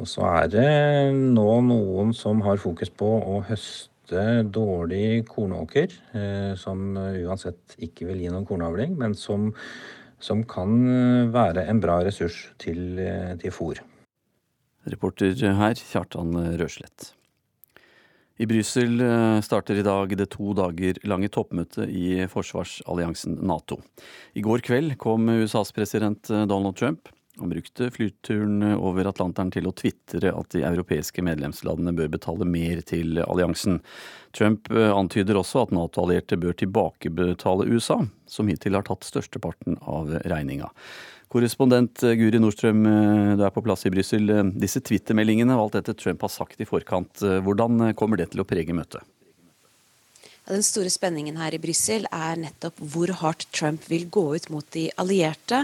[0.00, 0.68] Og så er det
[1.12, 8.20] nå noen som har fokus på å høste dårlig kornåker, eh, som uansett ikke vil
[8.20, 9.52] gi noen kornavling, men som,
[10.18, 13.80] som kan være en bra ressurs til, eh, til fôr.
[14.86, 17.12] Reporter her, Kjartan Røslett.
[18.38, 23.82] I Brussel eh, starter i dag det to dager lange toppmøtet i forsvarsalliansen Nato.
[24.34, 27.08] I går kveld kom USAs president Donald Trump.
[27.38, 32.82] Han brukte flyturen over Atlanteren til å tvitre at de europeiske medlemslandene bør betale mer
[32.84, 33.78] til alliansen.
[34.36, 40.12] Trump eh, antyder også at Nato-allierte bør tilbakebetale USA, som hittil har tatt størsteparten av
[40.28, 40.68] regninga.
[41.32, 44.28] Korrespondent eh, Guri Nordstrøm, eh, du er på plass i Brussel.
[44.52, 48.48] Disse twittermeldingene og alt dette Trump har sagt i forkant, hvordan kommer det til å
[48.48, 49.00] prege møtet?
[50.42, 54.66] Den store spenningen her i Brussel er nettopp hvor hardt Trump vil gå ut mot
[54.74, 55.60] de allierte.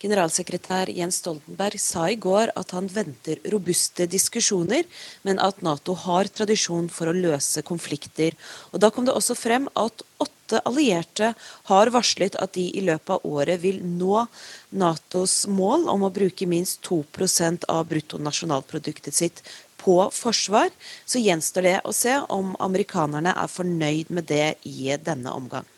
[0.00, 4.88] Generalsekretær Jens Stoltenberg sa i går at han venter robuste diskusjoner,
[5.28, 8.32] men at Nato har tradisjon for å løse konflikter.
[8.72, 11.34] Og Da kom det også frem at åtte allierte
[11.68, 14.24] har varslet at de i løpet av året vil nå
[14.72, 19.44] Natos mål om å bruke minst 2% av bruttonasjonalproduktet sitt
[19.82, 20.72] på forsvar,
[21.04, 25.68] så gjenstår det å se om amerikanerne er fornøyd med det i denne omgang.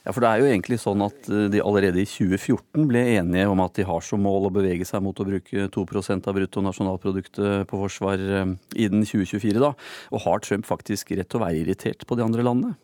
[0.00, 3.48] Ja, for det er jo egentlig sånn at eh, de allerede i 2014 ble enige
[3.52, 7.68] om at de har som mål å bevege seg mot å bruke 2% av bruttonasjonalproduktet
[7.68, 9.60] på forsvar eh, innen 2024.
[9.60, 9.74] da.
[10.08, 12.78] Og har Trump faktisk rett til å være irritert på de andre landene?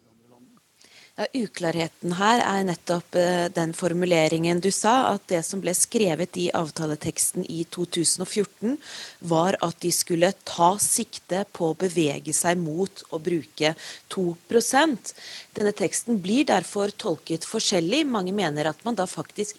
[1.16, 6.36] Ja, uklarheten her er nettopp eh, den formuleringen du sa, at det som ble skrevet
[6.36, 8.74] i avtaleteksten i 2014,
[9.32, 13.72] var at de skulle ta sikte på å bevege seg mot å bruke
[14.12, 15.14] 2%
[15.56, 18.02] Denne teksten blir derfor tolket forskjellig.
[18.12, 19.56] Mange mener at man da faktisk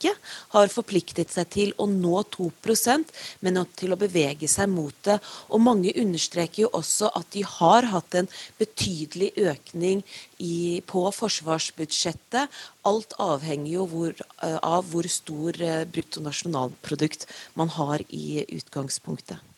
[0.00, 0.14] ikke
[0.54, 3.12] har forpliktet seg til å nå 2%
[3.44, 5.18] men til å bevege seg mot det.
[5.52, 10.02] Og mange understreker jo også at de har hatt en betydelig økning
[10.38, 12.48] i, på forsvarsbudsjettet.
[12.88, 17.28] Alt avhenger jo hvor, eh, av hvor stor eh, bruttonasjonalprodukt
[17.60, 19.49] man har i utgangspunktet.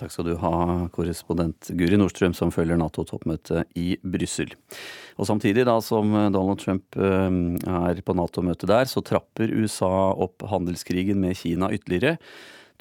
[0.00, 0.54] Takk skal du ha,
[0.94, 4.54] korrespondent Guri Nordstrøm, som følger Nato-toppmøtet i Brussel.
[5.20, 7.36] Og samtidig da som Donald Trump eh,
[7.68, 12.16] er på Nato-møtet der, så trapper USA opp handelskrigen med Kina ytterligere.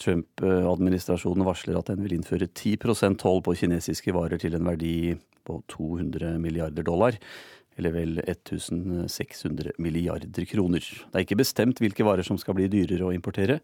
[0.02, 5.14] Trump-administrasjonen varsler at den vil innføre 10% toll på kinesiske varer til en verdi
[5.48, 7.18] på 200 milliarder dollar.
[7.80, 10.84] Eller vel 1600 milliarder kroner.
[10.84, 13.62] Det er ikke bestemt hvilke varer som skal bli dyrere å importere.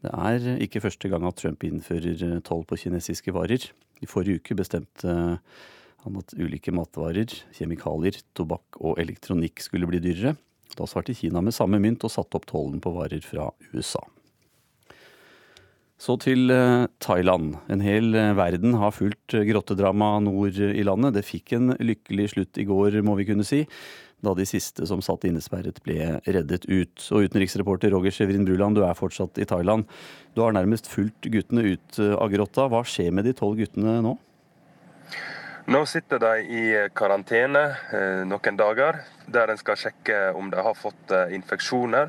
[0.00, 3.66] Det er ikke første gang at Trump innfører eh, toll på kinesiske varer.
[4.00, 5.58] I forrige uke bestemte eh,
[6.00, 10.38] han at ulike matvarer, kjemikalier, tobakk og elektronikk skulle bli dyrere.
[10.78, 14.00] Da svarte Kina med samme mynt og satte opp tollen på varer fra USA.
[16.00, 17.58] Så til eh, Thailand.
[17.68, 21.18] En hel verden har fulgt grottedramaet nord i landet.
[21.18, 23.66] Det fikk en lykkelig slutt i går, må vi kunne si
[24.24, 27.06] da de siste som satt innesperret ble reddet ut.
[27.14, 29.86] Og utenriksreporter Roger Sjevrin Bruland, du er fortsatt i Thailand.
[30.36, 32.68] Du har nærmest fulgt guttene ut eh, av grotta.
[32.70, 34.16] Hva skjer med de tolv guttene nå?
[35.70, 37.60] Nå sitter de i karantene
[37.94, 38.96] eh, noen dager,
[39.30, 42.08] der en skal sjekke om de har fått eh, infeksjoner.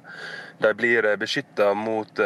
[0.64, 2.22] De blir eh, beskytta mot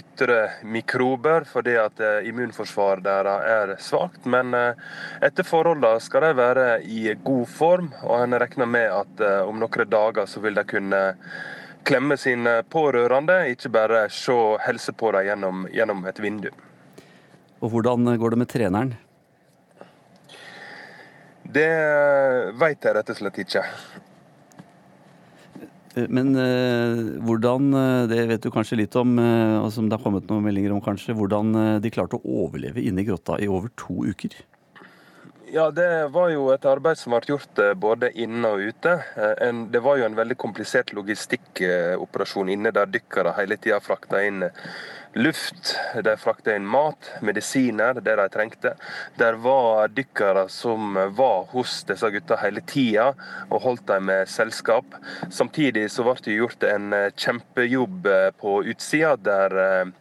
[0.00, 4.24] ytre mikrober fordi at immunforsvaret deres er svakt.
[4.24, 9.60] Men etter forholdene skal de være i god form, og en regner med at om
[9.60, 11.02] noen dager så vil de kunne
[11.84, 16.50] klemme sine pårørende, ikke bare se helse på dem gjennom, gjennom et vindu.
[17.60, 18.96] Og Hvordan går det med treneren?
[21.50, 21.70] Det
[22.60, 23.64] vet jeg rett og slett ikke.
[25.94, 30.04] Eh, men eh, hvordan, eh, det vet du kanskje litt om, og som det har
[30.04, 33.72] kommet noen meldinger om kanskje, hvordan de klarte å overleve inne i grotta i over
[33.80, 34.38] to uker?
[35.50, 38.92] Ja, Det var jo et arbeid som ble gjort både inne og ute.
[39.74, 44.44] Det var jo en veldig komplisert logistikkoperasjon inne, der dykkere hele tida frakta inn
[45.12, 45.76] luft.
[46.04, 48.74] De frakta inn mat, medisiner, det de trengte.
[49.18, 53.12] Der var dykkere som var hos disse gutta hele tida
[53.48, 54.94] og holdt dem med selskap.
[55.30, 59.96] Samtidig så ble det gjort en eh, kjempejobb eh, på utsida, der eh,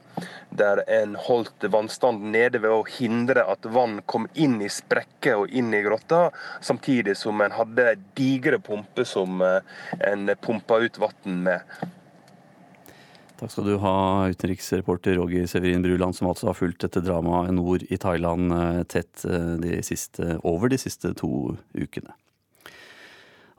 [0.60, 5.54] der en holdt vannstanden nede ved å hindre at vann kom inn i sprekker og
[5.56, 11.80] inn i grotta, samtidig som en hadde digre pumper som en pumpa ut vann med.
[13.39, 17.86] Takk skal du ha, utenriksreporter Roger Severin Bruland, som altså har fulgt dette dramaet nord
[17.88, 22.12] i Thailand eh, tett eh, de siste, over de siste to ukene.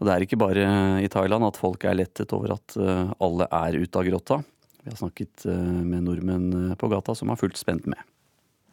[0.01, 0.67] Og det er ikke bare
[1.01, 4.41] i Thailand at folk er lettet over at eh, alle er ute av grotta.
[4.85, 8.01] Vi har snakket med nordmenn på gata som har fulgt spent med.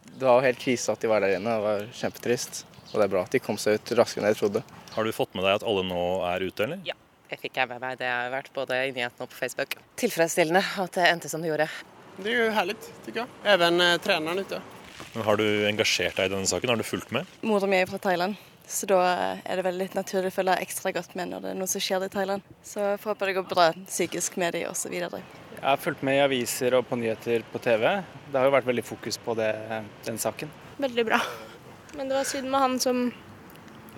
[0.07, 1.51] Det var helt krise at de var der inne.
[1.51, 2.63] Det var kjempetrist.
[2.93, 4.63] Og det er bra at de kom seg ut raskere enn jeg trodde.
[4.95, 6.79] Har du fått med deg at alle nå er ute, eller?
[6.87, 6.95] Ja.
[7.27, 7.97] Det fikk jeg med meg.
[7.99, 9.75] Det har vært både i nyhetene og på Facebook.
[9.99, 11.67] Tilfredsstillende at det endte som det gjorde.
[12.17, 13.31] Det er jo herlig, syns jeg.
[13.53, 14.61] Even eh, treneren ute.
[15.27, 16.71] Har du engasjert deg i denne saken?
[16.71, 17.27] Har du fulgt med?
[17.45, 19.01] Mora mi er fra Thailand, så da
[19.43, 21.83] er det veldig litt naturlig å følge ekstra godt med når det er noe som
[21.83, 22.47] skjer i Thailand.
[22.65, 24.95] Så jeg får håpe det går bra psykisk med de osv.
[24.97, 27.85] Jeg har fulgt med i aviser og på nyheter på TV.
[28.31, 29.51] Det har jo vært veldig fokus på det,
[30.07, 30.51] den saken.
[30.81, 31.21] Veldig bra.
[31.97, 33.07] Men det var synd med han som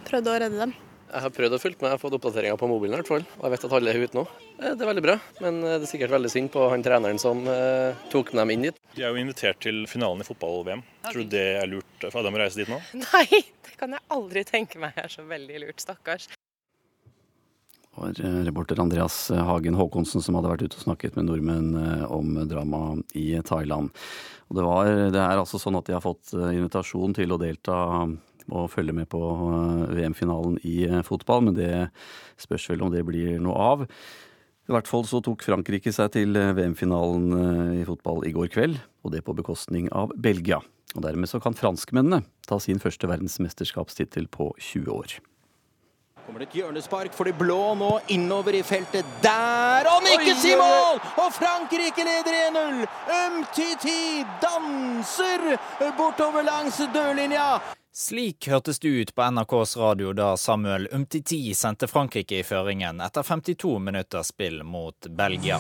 [0.08, 0.76] prøvde å redde dem.
[1.10, 3.24] Jeg har prøvd å følge med, jeg har fått oppdateringer på mobilen i hvert fall.
[3.40, 4.24] Og jeg vet at alle er ute nå.
[4.60, 7.22] Eh, Det er veldig bra, men eh, det er sikkert veldig synd på han treneren
[7.22, 8.78] som eh, tok dem inn dit.
[8.94, 10.84] De er jo invitert til finalen i fotball-VM.
[11.08, 12.78] Tror du det er lurt for dem å reise dit nå?
[13.08, 13.26] Nei,
[13.66, 16.30] det kan jeg aldri tenke meg er så veldig lurt, stakkars.
[16.30, 21.74] Det var eh, reporter Andreas Hagen Håkonsen som hadde vært ute og snakket med nordmenn
[22.06, 23.90] om dramaet i Thailand.
[24.50, 27.82] Og det, var, det er altså sånn at de har fått invitasjon til å delta
[28.52, 31.72] og følge med på eh, VM-finalen i eh, fotball, men det
[32.40, 33.86] spørs vel om det blir noe av.
[34.70, 38.78] I hvert fall så tok Frankrike seg til eh, VM-finalen i fotball i går kveld,
[39.06, 40.62] og det på bekostning av Belgia.
[40.98, 45.20] Og dermed så kan franskmennene ta sin første verdensmesterskapstittel på 20 år.
[46.30, 49.08] Kommer det et hjørnespark for de blå nå innover i feltet.
[49.24, 49.88] Der!
[49.90, 51.00] Og nikkes i mål!
[51.24, 52.84] Og Frankrike leder 1-0!
[53.16, 55.48] Umtiti danser
[55.98, 57.48] bortover langs dørlinja.
[58.00, 63.24] Slik hørtes det ut på NRKs radio da Samuel Umtiti sendte Frankrike i føringen etter
[63.28, 65.58] 52 minutters spill mot Belgia.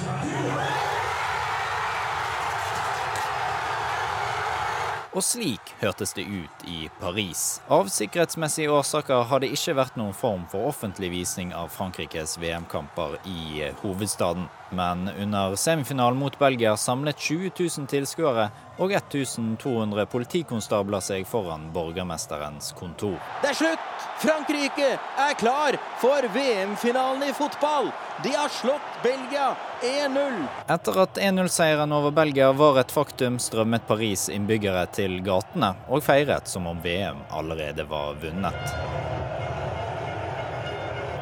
[5.11, 7.59] Og slik hørtes det ut i Paris.
[7.67, 13.19] Av sikkerhetsmessige årsaker har det ikke vært noen form for offentlig visning av Frankrikes VM-kamper
[13.27, 14.47] i hovedstaden.
[14.70, 18.49] Men under semifinalen mot Belgia samlet 20 000 tilskuere
[18.80, 23.17] og 1200 politikonstabler seg foran borgermesterens kontor.
[23.41, 23.88] Det er slutt!
[24.20, 27.89] Frankrike er klar for VM-finalen i fotball.
[28.24, 29.53] De har slått Belgia
[29.84, 30.41] 1-0.
[30.67, 36.51] Etter at 1-0-seieren over Belgia var et faktum, strømmet Paris innbyggere til gatene og feiret
[36.51, 38.76] som om VM allerede var vunnet.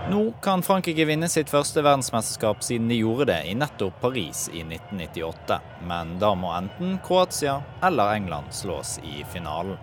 [0.10, 4.62] Nå kan Frankrike vinne sitt første verdensmesterskap siden de gjorde det i nettopp Paris i
[4.64, 5.58] 1998.
[5.90, 9.76] Men da må enten Kroatia eller England slås i finalen.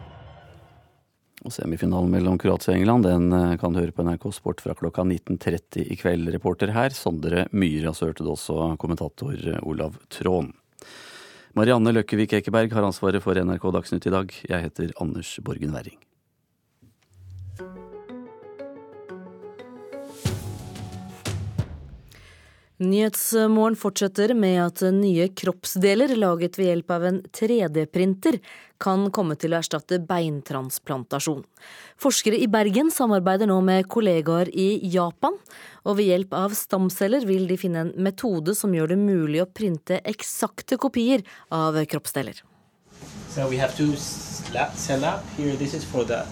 [1.44, 4.72] Og Semifinalen mellom Kroatia og England den eh, kan du høre på NRK Sport fra
[4.78, 6.32] klokka 19.30 i kveld.
[6.32, 7.92] Reporter her, Sondre Myhre.
[7.92, 10.54] Så hørte du også kommentator eh, Olav Trån.
[11.52, 14.32] Marianne Løkkevik Ekeberg har ansvaret for NRK Dagsnytt i dag.
[14.48, 16.00] Jeg heter Anders Borgen Werring.
[22.82, 28.40] Nyhetsmorgen fortsetter med at nye kroppsdeler laget ved hjelp av en 3D-printer
[28.82, 31.44] kan komme til å erstatte beintransplantasjon.
[32.02, 35.38] Forskere i Bergen samarbeider nå med kollegaer i Japan,
[35.86, 39.46] og ved hjelp av stamceller vil de finne en metode som gjør det mulig å
[39.46, 41.22] printe eksakte kopier
[41.54, 42.42] av kroppsdeler.
[43.30, 45.54] So we have two cell lab here.
[45.54, 46.26] This is for the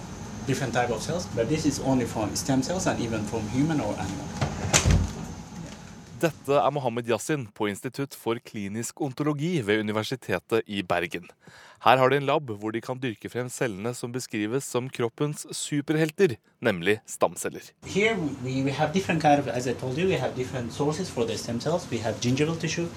[0.45, 3.79] different type of cells, but this is only from stem cells and even from human
[3.79, 5.02] or animal.
[6.23, 11.25] Dette er Mohammed Yassin på Institutt for klinisk ontologi ved Universitetet i Bergen.
[11.83, 15.43] Her har de en lab hvor de kan dyrke frem cellene som beskrives som kroppens
[15.51, 17.67] superhelter, nemlig stamceller.
[17.83, 19.43] Her, we, we have different kind
[21.11, 21.91] for the stem cells.
[21.91, 22.87] We have gingival tissue,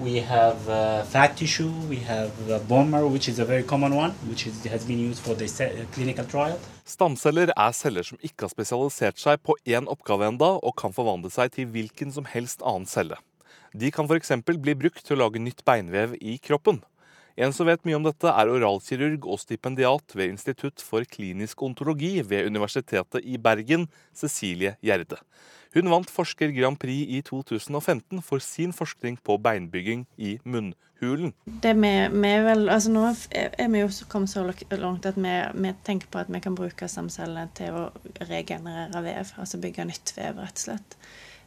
[0.00, 3.94] we have uh, fat tissue, we have uh, bone marrow, which is a very common
[3.94, 6.58] one, which is, has been used for the uh, clinical trial.
[6.84, 11.30] Stamceller er celler som ikke har spesialisert seg på én oppgave enda, og kan forvandle
[11.32, 13.18] seg til hvilken som helst annen celle.
[13.74, 14.32] De kan f.eks.
[14.46, 16.82] bli brukt til å lage nytt beinvev i kroppen.
[17.36, 22.22] En som vet mye om dette, er oralkirurg og stipendiat ved Institutt for klinisk ontologi
[22.24, 25.18] ved Universitetet i Bergen, Cecilie Gjerde.
[25.76, 31.34] Hun vant Forsker Grand Prix i 2015 for sin forskning på beinbygging i munnhulen.
[31.44, 33.04] Med, med vel, altså nå
[33.36, 36.88] er vi jo kommet så langt at vi, vi tenker på at vi kan bruke
[36.88, 37.86] stamcellene til å
[38.24, 41.00] regenerere vev, altså bygge nytt vev, rett og slett.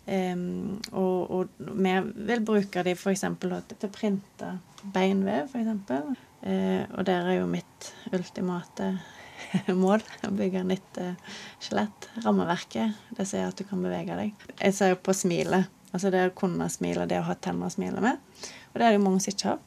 [0.09, 1.95] Um, og, og vi
[2.29, 3.25] vil bruke de f.eks.
[3.41, 4.55] til å printe
[4.93, 6.17] beinvev, f.eks.
[6.39, 8.93] Uh, og der er jo mitt ultimate
[9.83, 12.09] mål å bygge nytt uh, skjelett.
[12.25, 12.99] Rammeverket.
[13.17, 14.47] Det sier at du kan bevege deg.
[14.59, 15.71] Jeg ser jo på smilet.
[15.89, 18.21] Altså det å kunne smile, det å ha tenner å smile med.
[18.69, 19.65] Og det er det jo mange som ikke har.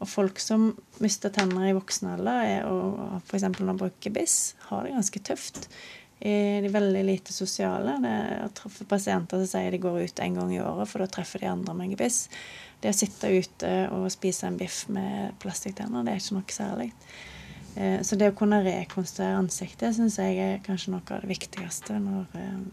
[0.00, 0.70] Og folk som
[1.04, 3.44] mister tenner i voksen alder, og f.eks.
[3.50, 4.36] når de bruker biss,
[4.70, 5.66] har det ganske tøft.
[6.20, 7.98] De er veldig lite sosiale.
[8.00, 11.08] Det er treffe pasienter som sier de går ut en gang i året, for da
[11.12, 12.22] treffer de andre med gebiss.
[12.80, 16.90] Det å sitte ute og spise en biff med plastikktenner, det er ikke noe særlig.
[17.76, 22.26] Så det å kunne rekonstruere ansiktet syns jeg er kanskje noe av det viktigste, når,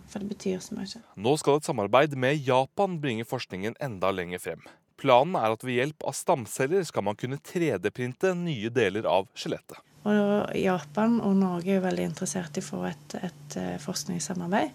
[0.10, 1.02] for det betyr så mye.
[1.22, 4.66] Nå skal et samarbeid med Japan bringe forskningen enda lenger frem.
[4.98, 9.78] Planen er at ved hjelp av stamceller skal man kunne 3D-printe nye deler av skjelettet.
[10.08, 14.74] Og Japan og Norge er veldig interessert i å få et, et forskningssamarbeid.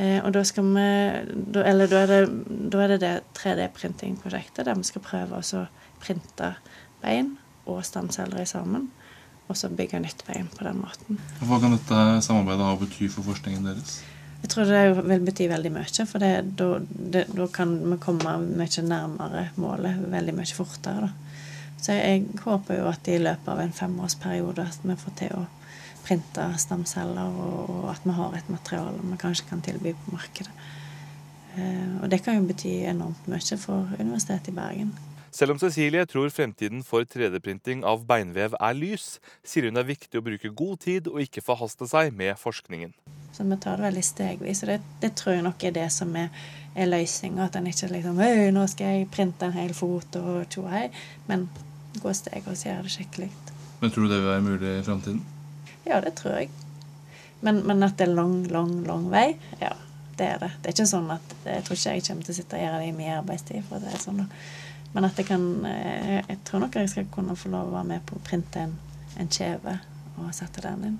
[0.00, 0.86] Eh, og da skal vi
[1.52, 2.20] da, Eller da er det,
[2.72, 5.64] da er det, det 3D-printing-prosjektet der vi skal prøve å
[6.00, 6.54] printe
[7.02, 7.34] bein
[7.68, 8.88] og stamceller sammen.
[9.50, 11.18] Og så bygge nytt bein på den måten.
[11.42, 13.98] Hva kan dette samarbeidet ha å bety for forskningen deres?
[14.40, 16.06] Jeg tror det vil bety veldig mye.
[16.08, 21.10] For da kan vi komme mye nærmere målet veldig mye fortere.
[21.10, 21.40] Da.
[21.80, 25.36] Så jeg, jeg håper jo at i løpet av en femårsperiode at vi får til
[25.36, 25.46] å
[26.04, 30.52] printe stamceller, og, og at vi har et materiale vi kanskje kan tilby på markedet.
[31.58, 34.92] Eh, og det kan jo bety enormt mye for Universitetet i Bergen.
[35.30, 39.90] Selv om Cecilie tror fremtiden for 3D-printing av beinvev er lys, sier hun det er
[39.92, 42.94] viktig å bruke god tid og ikke forhaste seg med forskningen.
[43.30, 46.10] Så vi tar det veldig stegvis, og det, det tror jeg nok er det som
[46.18, 46.32] er,
[46.74, 47.46] er løsninga.
[47.46, 50.88] At en ikke liksom Hei, nå skal jeg printe en hel fot og tjo hei.
[51.28, 51.46] Men
[52.02, 53.30] gå steg og gjøre det skikkelig.
[53.80, 55.22] Men tror du det vil være mulig i framtiden?
[55.86, 56.50] Ja, det tror jeg.
[57.40, 59.28] Men, men, at det er lang, lang, lang vei,
[59.62, 59.70] ja,
[60.18, 60.50] det er det.
[60.60, 62.80] Det er ikke sånn at Jeg tror ikke jeg kommer til å sitte og gjøre
[62.82, 63.62] det i min arbeidstid.
[63.68, 64.26] for det er sånn.
[64.94, 67.90] Men at jeg kan jeg, Jeg tror nok jeg skal kunne få lov å være
[67.92, 68.76] med på å printe en,
[69.18, 69.78] en kjeve
[70.18, 70.98] og sette den inn.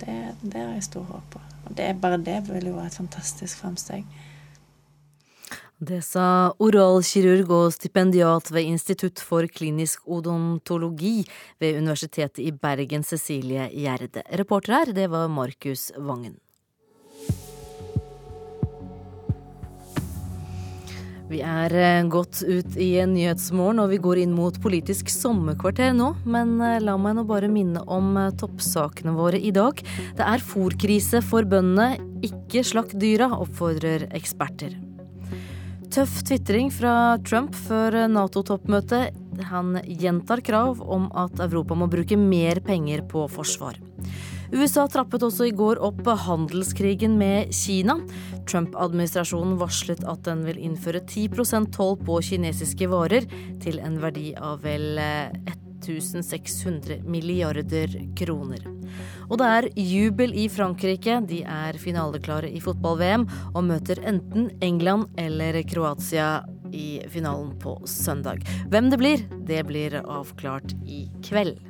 [0.00, 1.40] Det, det har jeg stor håp på.
[1.68, 4.06] Og det, bare det vil jo være et fantastisk fremsteg.
[5.80, 11.22] Det sa oralkirurg og stipendiat ved Institutt for klinisk odontologi
[11.60, 14.26] ved Universitetet i Bergen, Cecilie Gjerde.
[14.36, 16.36] Reporter her, det var Markus Vangen.
[21.30, 26.08] Vi er eh, godt ut i Nyhetsmorgen, og vi går inn mot Politisk sommerkvarter nå.
[26.26, 29.78] Men eh, la meg nå bare minne om eh, toppsakene våre i dag.
[30.18, 32.00] Det er fòrkrise for bøndene.
[32.26, 34.74] Ikke slakt dyra, oppfordrer eksperter.
[35.94, 39.14] Tøff tvitring fra Trump før Nato-toppmøtet.
[39.52, 43.78] Han gjentar krav om at Europa må bruke mer penger på forsvar.
[44.50, 47.94] USA trappet også i går opp handelskrigen med Kina.
[48.50, 53.28] Trump-administrasjonen varslet at den vil innføre 10% toll på kinesiske varer,
[53.62, 58.66] til en verdi av vel 1600 milliarder kroner.
[59.30, 61.20] Og det er jubel i Frankrike.
[61.30, 66.40] De er finaleklare i fotball-VM og møter enten England eller Kroatia
[66.74, 68.42] i finalen på søndag.
[68.70, 71.69] Hvem det blir, det blir avklart i kveld.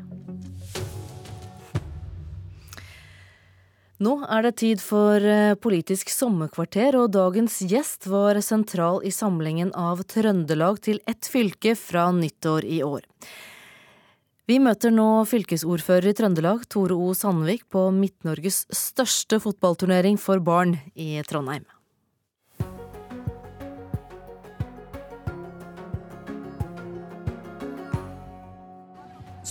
[4.01, 9.75] Nå er det tid for eh, Politisk sommerkvarter, og dagens gjest var sentral i samlingen
[9.77, 13.05] av Trøndelag til ett fylke fra nyttår i år.
[14.49, 17.13] Vi møter nå fylkesordfører i Trøndelag, Tore O.
[17.13, 21.69] Sandvik, på Midt-Norges største fotballturnering for barn i Trondheim.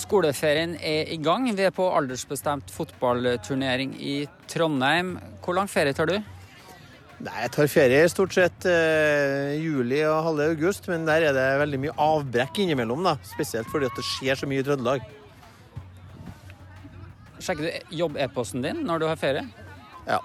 [0.09, 1.43] Skoleferien er i gang.
[1.53, 5.11] Vi er på aldersbestemt fotballturnering i Trondheim.
[5.43, 6.15] Hvor lang ferie tar du?
[7.19, 11.45] Nei, Jeg tar ferie stort sett eh, juli og halve august, men der er det
[11.61, 13.05] veldig mye avbrekk innimellom.
[13.05, 15.05] da, Spesielt fordi det skjer så mye i Trøndelag.
[17.37, 19.45] Sjekker du jobb-e-posten din når du har ferie?
[20.09, 20.17] Ja.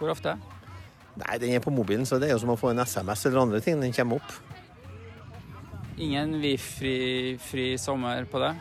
[0.00, 0.34] Hvor ofte?
[1.22, 3.44] Nei, Den er på mobilen, så det er jo som å få en SMS eller
[3.46, 3.78] andre ting.
[3.78, 4.40] Den kommer opp.
[6.00, 8.54] Ingen vifri, fri sommer på det?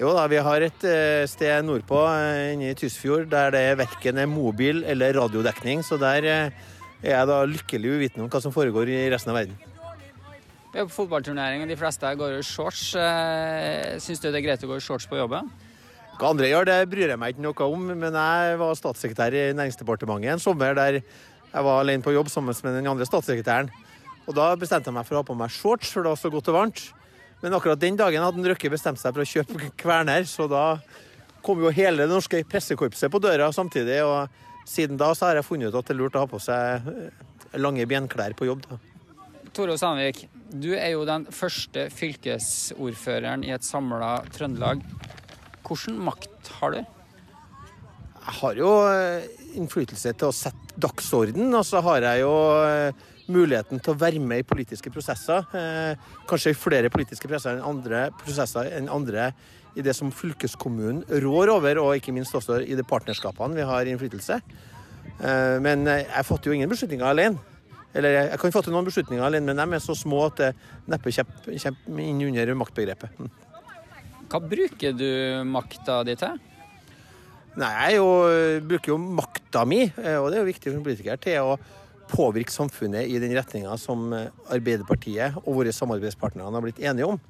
[0.00, 4.18] Jo da, vi har et eh, sted nordpå eh, inne i Tysfjord der det verken
[4.18, 5.84] er mobil eller radiodekning.
[5.86, 6.64] Så der eh,
[7.04, 9.60] er jeg da lykkelig uvitende om hva som foregår i resten av verden.
[10.72, 12.94] Vi er på fotballturnering, og de fleste går i shorts.
[14.00, 15.52] Syns du det er greit å gå i shorts på jobben?
[16.16, 17.90] Hva andre gjør, det bryr jeg meg ikke noe om.
[17.92, 22.56] Men jeg var statssekretær i Næringsdepartementet en sommer der jeg var alene på jobb sammen
[22.64, 23.68] med den andre statssekretæren.
[24.28, 26.30] Og da bestemte jeg meg for å ha på meg shorts, for det var så
[26.32, 26.84] godt og varmt.
[27.42, 30.66] Men akkurat den dagen hadde Røkke bestemt seg for å kjøpe kverner, så da
[31.42, 33.98] kom jo hele det norske pressekorpset på døra samtidig.
[34.06, 36.40] Og siden da så har jeg funnet ut at det er lurt å ha på
[36.42, 38.64] seg eh, lange benklær på jobb.
[38.70, 38.78] da.
[39.52, 44.80] Tore Sandvik, du er jo den første fylkesordføreren i et samla Trøndelag.
[45.66, 46.78] Hvilken makt har du?
[48.22, 49.26] Jeg har jo eh,
[49.58, 52.32] innflytelse til å sette dagsorden, og så har jeg jo
[52.64, 55.46] eh, muligheten til å være med i politiske prosesser.
[55.56, 59.30] Eh, kanskje i flere politiske prosesser enn andre, prosesser enn andre
[59.78, 63.88] i det som fylkeskommunen rår over, og ikke minst også i de partnerskapene vi har
[63.88, 64.40] innflytelse.
[65.22, 67.40] Eh, men jeg fatter jo ingen beslutninger alene.
[67.92, 70.52] Eller jeg kan fatte noen beslutninger alene, men de er så små at det
[70.88, 73.20] neppe kommer inn under maktbegrepet.
[74.32, 75.10] Hva bruker du
[75.44, 76.40] makta di til?
[77.60, 78.08] Nei, Jeg jo,
[78.64, 81.58] bruker jo makta mi, og det er jo viktig for en politiker, til å
[82.10, 87.20] påvirke samfunnet i den retninga som eh, Arbeiderpartiet og våre samarbeidspartnere har blitt enige om.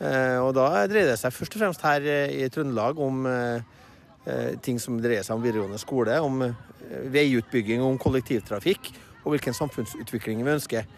[0.00, 3.28] Eh, og da dreier det seg først og fremst her eh, i Trøndelag om
[4.60, 6.42] ting som dreier seg om videregående skole, om
[7.10, 8.90] veiutbygging, om kollektivtrafikk
[9.22, 10.90] og hvilken samfunnsutvikling vi ønsker.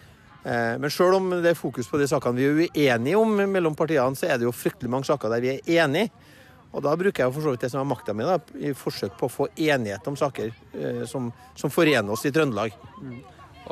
[0.42, 4.18] Men selv om det er fokus på de sakene vi er uenige om mellom partiene,
[4.18, 6.10] så er det jo fryktelig mange saker der vi er enige.
[6.72, 8.24] Og da bruker jeg for så vidt det som er makta mi,
[8.64, 12.72] i forsøk på å få enighet om saker eh, som, som forener oss i Trøndelag.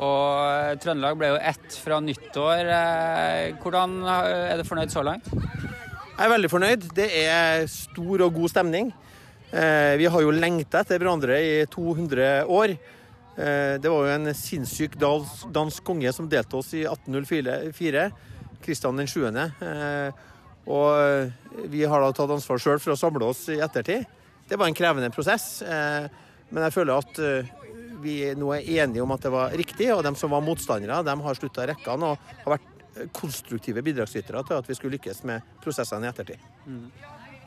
[0.01, 2.69] Og Trøndelag ble jo ett fra nyttår.
[2.71, 5.27] Eh, Hvordan er du fornøyd så langt?
[5.31, 6.85] Jeg er veldig fornøyd.
[6.95, 8.91] Det er stor og god stemning.
[9.51, 12.75] Eh, Vi har jo lengta etter hverandre i 200 år.
[13.35, 18.11] Eh, Det var jo en sinnssyk dansk konge som delte oss i 1804,
[18.61, 19.25] Kristian 7.
[20.67, 24.05] Eh, Og vi har da tatt ansvar sjøl for å samle oss i ettertid.
[24.47, 26.07] Det var en krevende prosess, eh,
[26.51, 27.49] men jeg føler at eh,
[28.01, 31.15] vi nå er enige om at det var riktig, og de som var motstandere, de
[31.21, 36.05] har slutta rekkene og har vært konstruktive bidragsytere til at vi skulle lykkes med prosessene
[36.05, 36.39] i ettertid.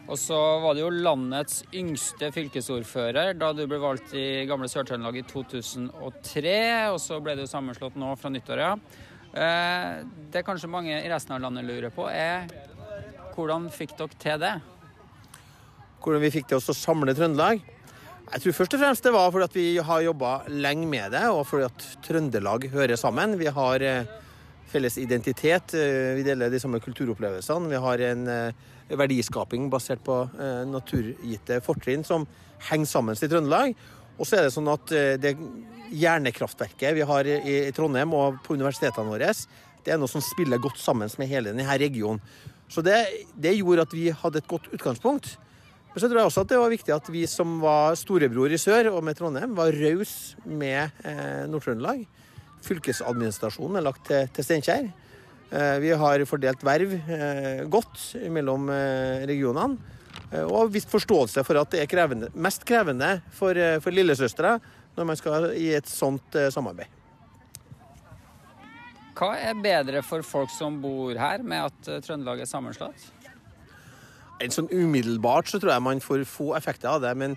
[0.08, 5.20] Og så var det jo landets yngste fylkesordfører da du ble valgt i gamle Sør-Trøndelag
[5.20, 6.56] i 2003,
[6.92, 8.74] og så ble du sammenslått nå fra nyttår, ja.
[9.34, 12.46] Eh, Det kanskje mange i resten av landet lurer på, er
[13.35, 14.55] hvordan fikk dere til det?
[16.05, 17.62] hvordan vi fikk til oss å samle Trøndelag.
[18.24, 21.24] Jeg tror først og fremst det var fordi at vi har jobba lenge med det,
[21.32, 23.39] og fordi at Trøndelag hører sammen.
[23.41, 24.12] Vi har eh,
[24.72, 27.72] felles identitet, eh, vi deler de samme kulturopplevelsene.
[27.72, 30.18] Vi har en eh, verdiskaping basert på
[30.68, 32.26] naturgitte fortrinn som
[32.68, 33.76] henger sammen i Trøndelag.
[34.18, 35.32] Og så er det sånn at det
[35.91, 39.32] hjernekraftverket vi har i Trondheim og på universitetene våre,
[39.85, 42.20] det er noe som spiller godt sammen med hele denne regionen.
[42.68, 42.96] Så det,
[43.36, 45.36] det gjorde at vi hadde et godt utgangspunkt.
[45.94, 48.58] Men så tror jeg også at det var viktig at vi som var storebror i
[48.58, 52.00] sør og med Trondheim, var raus med eh, Nord-Trøndelag.
[52.66, 54.88] Fylkesadministrasjonen er lagt til, til Steinkjer.
[55.54, 59.78] Eh, vi har fordelt verv eh, godt mellom eh, regionene.
[60.32, 63.94] eh, Og har vist forståelse for at det er krevende, mest krevende for, eh, for
[63.94, 64.56] lillesøstre
[64.96, 66.90] når man skal i et sånt samarbeid.
[69.14, 73.04] Hva er bedre for folk som bor her med at eh, Trøndelag er sammenslått?
[74.42, 77.36] En sånn umiddelbart så tror jeg man får få effekter av det, men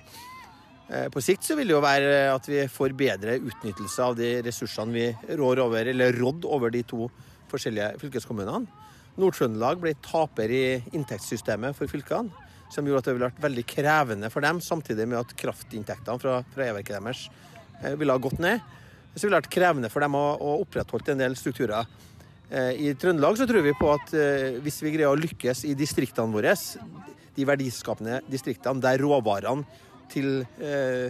[0.89, 4.31] eh, på sikt så vil det jo være at vi får bedre utnyttelse av de
[4.47, 7.11] ressursene vi rår over, eller rådd over de to
[7.51, 8.65] forskjellige fylkeskommunene.
[9.17, 10.65] Nord-Trøndelag ble taper i
[10.97, 12.33] inntektssystemet for fylkene,
[12.73, 16.41] som gjorde at det ville vært veldig krevende for dem, samtidig med at kraftinntektene fra,
[16.53, 17.27] fra e-verket deres
[17.83, 18.65] eh, ville ha gått ned.
[19.17, 21.87] Så ville det vært krevende for dem å, å opprettholde en del strukturer.
[22.53, 25.73] Eh, I Trøndelag så tror vi på at eh, hvis vi greier å lykkes i
[25.77, 26.53] distriktene våre,
[27.37, 29.65] de verdiskapende distriktene der råvarene
[30.13, 31.09] til, eh,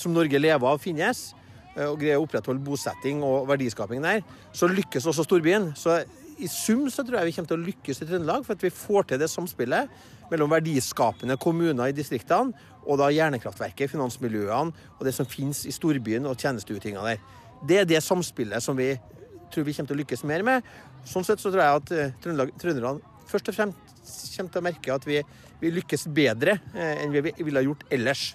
[0.00, 1.30] som Norge lever av, finnes,
[1.72, 5.70] og greier å opprettholde bosetting og verdiskaping der, så lykkes også storbyen.
[5.78, 6.02] Så
[6.36, 8.72] i sum så tror jeg vi kommer til å lykkes i Trøndelag, for at vi
[8.74, 9.88] får til det samspillet
[10.32, 16.26] mellom verdiskapende kommuner i distriktene og da hjernekraftverket, finansmiljøene og det som finnes i storbyen
[16.26, 17.22] og tjenesteutinga der.
[17.68, 18.90] Det er det samspillet som vi
[19.52, 20.68] tror vi kommer til å lykkes mer med.
[21.06, 24.94] Sånn sett så tror jeg at eh, trønderne først og fremst kommer til å merke
[24.94, 25.20] at vi,
[25.60, 28.32] vi lykkes bedre eh, enn vi ville ha gjort ellers.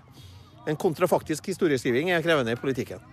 [0.67, 3.03] En kontrafaktisk historieskriving er krevende i politikken.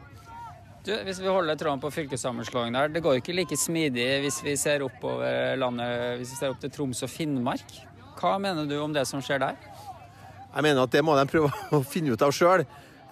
[0.85, 4.43] Du, hvis vi holder tråden på fylkessammenslåingen der, det går jo ikke like smidig hvis
[4.45, 7.79] vi ser oppover landet, hvis vi ser opp til Troms og Finnmark.
[8.25, 9.57] Hva mener du om det som skjer der?
[10.55, 12.63] Jeg mener at det må de prøve å finne ut av sjøl.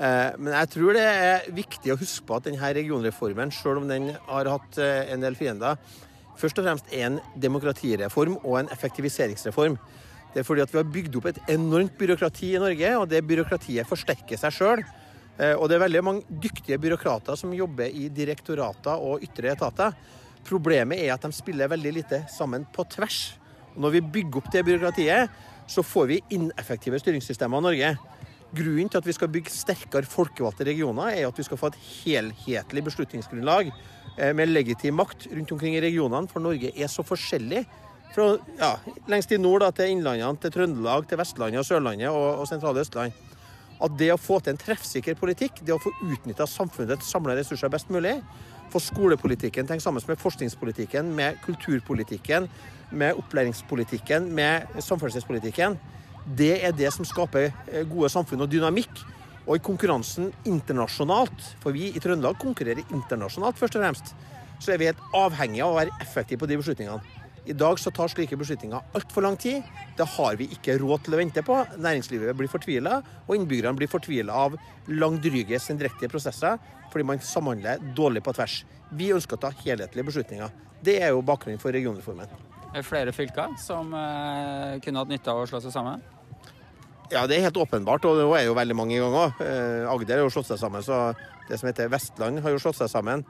[0.01, 4.09] Men jeg tror det er viktig å huske på at denne regionreformen, sjøl om den
[4.25, 5.77] har hatt eh, en del fiender,
[6.41, 9.77] først og fremst er en demokratireform og en effektiviseringsreform.
[10.33, 13.21] Det er fordi at vi har bygd opp et enormt byråkrati i Norge, og det
[13.29, 14.83] byråkratiet forsterker seg sjøl.
[15.61, 19.93] Og det er veldig mange dyktige byråkrater som jobber i direktorater og ytre etater.
[20.49, 23.21] Problemet er at de spiller veldig lite sammen på tvers.
[23.77, 25.31] Når vi bygger opp det byråkratiet,
[25.71, 27.93] så får vi ineffektive styringssystemer i Norge.
[28.53, 31.79] Grunnen til at vi skal bygge sterkere folkevalgte regioner, er at vi skal få et
[32.03, 37.65] helhetlig beslutningsgrunnlag eh, med legitim makt rundt omkring i regionene, for Norge er så forskjellig.
[38.13, 38.75] Fra ja,
[39.09, 42.85] lengst i nord da, til Innlandene, til Trøndelag, til Vestlandet og Sørlandet og, og sentrale
[42.85, 43.17] Østland.
[43.83, 47.73] At det å få til en treffsikker politikk, det å få utnytta samfunnets samla ressurser
[47.73, 48.19] best mulig,
[48.73, 52.49] få skolepolitikken tenkt sammen med forskningspolitikken, med kulturpolitikken,
[52.91, 55.79] med opplæringspolitikken, med samferdselspolitikken,
[56.39, 59.03] det er det som skaper eh, gode samfunn og dynamikk.
[59.43, 64.13] Og i konkurransen internasjonalt, for vi i Trøndelag konkurrerer internasjonalt først og fremst,
[64.63, 67.22] så er vi helt avhengige av å være effektive på de beslutningene.
[67.45, 69.65] I dag så tar slike beslutninger altfor lang tid.
[69.99, 71.57] Det har vi ikke råd til å vente på.
[71.75, 74.55] Næringslivet blir fortvila, og innbyggerne blir fortvila av
[74.87, 76.61] langdryge, sendrektige prosesser
[76.93, 78.59] fordi man samhandler dårlig på tvers.
[78.93, 80.51] Vi ønsker å ta helhetlige beslutninger.
[80.85, 82.31] Det er jo bakgrunnen for regionreformen.
[82.73, 86.05] Er det flere fylker som eh, kunne hatt nytte av å slå seg sammen?
[87.13, 89.33] Ja, det er helt åpenbart, og det er jo veldig mange ganger.
[89.45, 91.11] Eh, Agder har jo slått seg sammen, så
[91.49, 93.25] det som heter Vestland har jo slått seg sammen.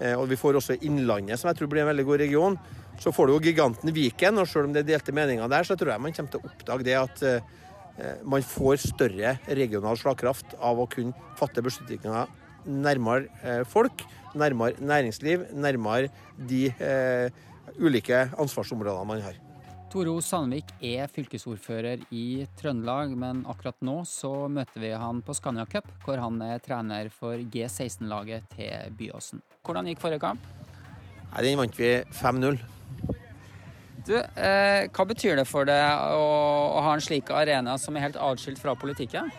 [0.00, 2.56] Eh, og vi får også Innlandet, som jeg tror blir en veldig god region.
[3.00, 5.76] Så får du jo giganten Viken, og selv om det er delte meninger der, så
[5.78, 7.58] tror jeg man kommer til å oppdage det at eh,
[8.28, 12.36] man får større regional slagkraft av å kunne fatte beslutninger
[12.70, 14.04] nærmere folk,
[14.36, 16.68] nærmere næringsliv, nærmere de
[17.80, 19.38] ulike ansvarsområdene man har.
[19.90, 20.20] Tore O.
[20.22, 25.88] Sandvik er fylkesordfører i Trøndelag, men akkurat nå så møter vi han på Scania Cup,
[26.04, 29.42] hvor han er trener for G16-laget til Byåsen.
[29.66, 30.44] Hvordan gikk forrige kamp?
[31.32, 31.90] Nei, Den vant vi
[32.20, 32.60] 5-0.
[34.06, 36.24] Du, eh, Hva betyr det for deg å,
[36.76, 39.30] å, ha en slik arena som er helt atskilt fra politikken?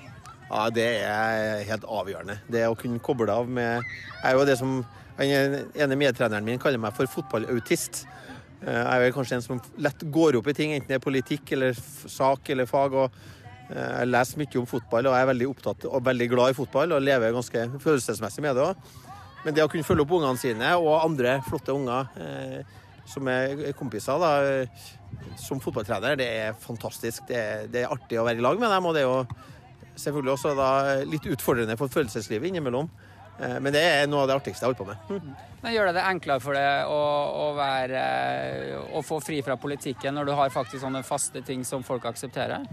[0.51, 2.37] Ja, Det er helt avgjørende.
[2.51, 4.81] Det å kunne koble av med Jeg er jo det som
[5.17, 8.05] Den ene medtreneren min kaller meg for fotballautist.
[8.61, 11.53] Eh, jeg er kanskje en som lett går opp i ting, enten det er politikk
[11.55, 11.77] eller
[12.09, 12.93] sak eller fag.
[12.93, 13.21] og
[13.69, 16.57] eh, Jeg leser mye om fotball og jeg er veldig opptatt og veldig glad i
[16.57, 18.91] fotball og lever ganske følelsesmessig med det òg.
[19.41, 22.77] Men det å kunne følge opp ungene sine og andre flotte unger eh,
[23.09, 24.33] som er kompiser da,
[25.39, 27.25] som fotballtrener, det er fantastisk.
[27.29, 28.87] Det er, det er, artig å være i lag med dem.
[28.87, 30.69] Og det er jo selvfølgelig også da,
[31.07, 32.89] litt utfordrende for følelseslivet innimellom.
[33.41, 35.33] Eh, men det er noe av det artigste jeg holder på med.
[35.61, 37.01] Men Gjør det det enklere for deg å,
[37.41, 38.03] å, være,
[38.91, 42.65] å, få fri fra politikken når du har faktisk sånne faste ting som folk aksepterer?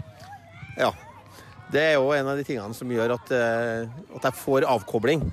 [0.79, 0.93] Ja.
[1.69, 5.27] Det er jo en av de tingene som gjør at, eh, at jeg får avkobling.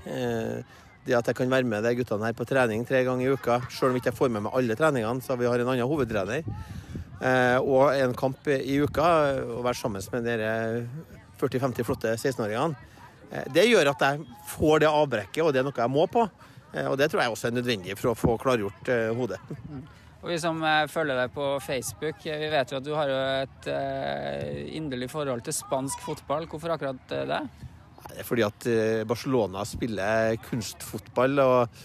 [1.06, 3.32] Eh, det at jeg kan være med de guttene her på trening tre ganger i
[3.32, 5.88] uka, selv om jeg ikke får med meg alle treningene, så vi har en annen
[5.88, 6.42] hovedtrener.
[7.64, 9.06] Og en kamp i uka,
[9.56, 10.50] å være sammen med dere
[11.40, 12.76] 40-50 flotte 16-åringene
[13.30, 16.26] Eh, det gjør at jeg får det avbrekket, og det er noe jeg må på.
[16.72, 19.40] Eh, og det tror jeg også er nødvendig for å få klargjort eh, hodet.
[20.22, 20.58] Og Vi som
[20.90, 23.10] følger deg på Facebook, vi vet jo at du har
[23.44, 23.68] et
[24.74, 26.48] inderlig forhold til spansk fotball.
[26.50, 27.42] Hvorfor akkurat det?
[28.16, 28.66] Er fordi at
[29.08, 31.38] Barcelona spiller kunstfotball.
[31.44, 31.82] og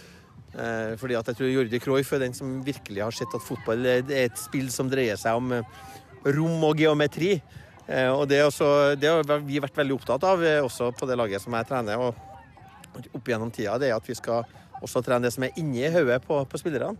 [0.99, 4.01] fordi at jeg tror Jordi Cruyff er den som virkelig har sett at fotball er
[4.15, 5.53] et spill som dreier seg om
[6.25, 7.37] rom og geometri.
[7.87, 11.17] Eh, og det, også, det, har vi vært veldig opptatt av, eh, også på det
[11.19, 11.99] laget som jeg trener.
[11.99, 12.15] og
[13.15, 14.47] Opp gjennom tida, det er at vi skal
[14.83, 16.95] også trene det som er inni hodet på, på, spillerne.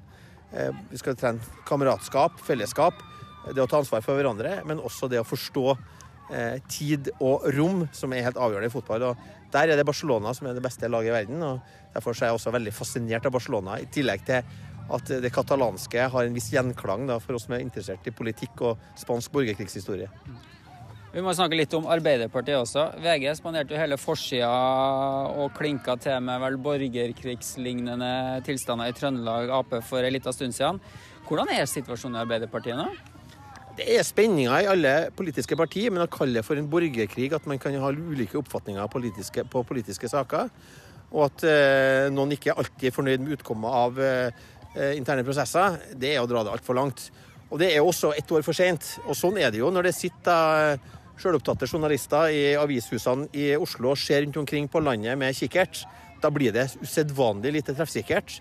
[0.51, 2.99] Eh, vi skal trene kameratskap, fellesskap,
[3.51, 5.99] det å ta ansvar for hverandre, men også det å forstå eh,
[6.71, 9.03] tid og rom, som er helt avgjørende i fotball.
[9.11, 11.43] og Der er det Barcelona som er det beste laget i verden.
[11.43, 11.59] og
[11.93, 14.43] Derfor er jeg også veldig fascinert av Barcelona, i tillegg til
[14.91, 18.63] at det katalanske har en viss gjenklang da, for oss som er interessert i politikk
[18.67, 20.09] og spansk borgerkrigshistorie.
[21.11, 22.85] Vi må snakke litt om Arbeiderpartiet også.
[23.03, 24.51] VG spanderte jo hele forsida
[25.43, 28.11] og klinka til med vel borgerkrigslignende
[28.47, 30.79] tilstander i Trøndelag Ap for en liten stund siden.
[31.27, 32.87] Hvordan er situasjonen i Arbeiderpartiet nå?
[33.77, 37.45] Det er spenninger i alle politiske partier, men å kalle det for en borgerkrig, at
[37.47, 40.49] man kan ha ulike oppfatninger politiske, på politiske saker,
[41.11, 44.49] og at eh, noen ikke alltid er fornøyd med utkommet av eh,
[44.97, 47.07] interne prosesser, det er å dra det altfor langt.
[47.51, 48.93] Og det er også ett år for sent.
[49.05, 50.77] Og sånn er det jo når det sitter
[51.19, 55.83] sjølopptatte journalister i avishusene i Oslo og ser rundt omkring på landet med kikkert,
[56.23, 58.39] da blir det usedvanlig lite treffsikkert.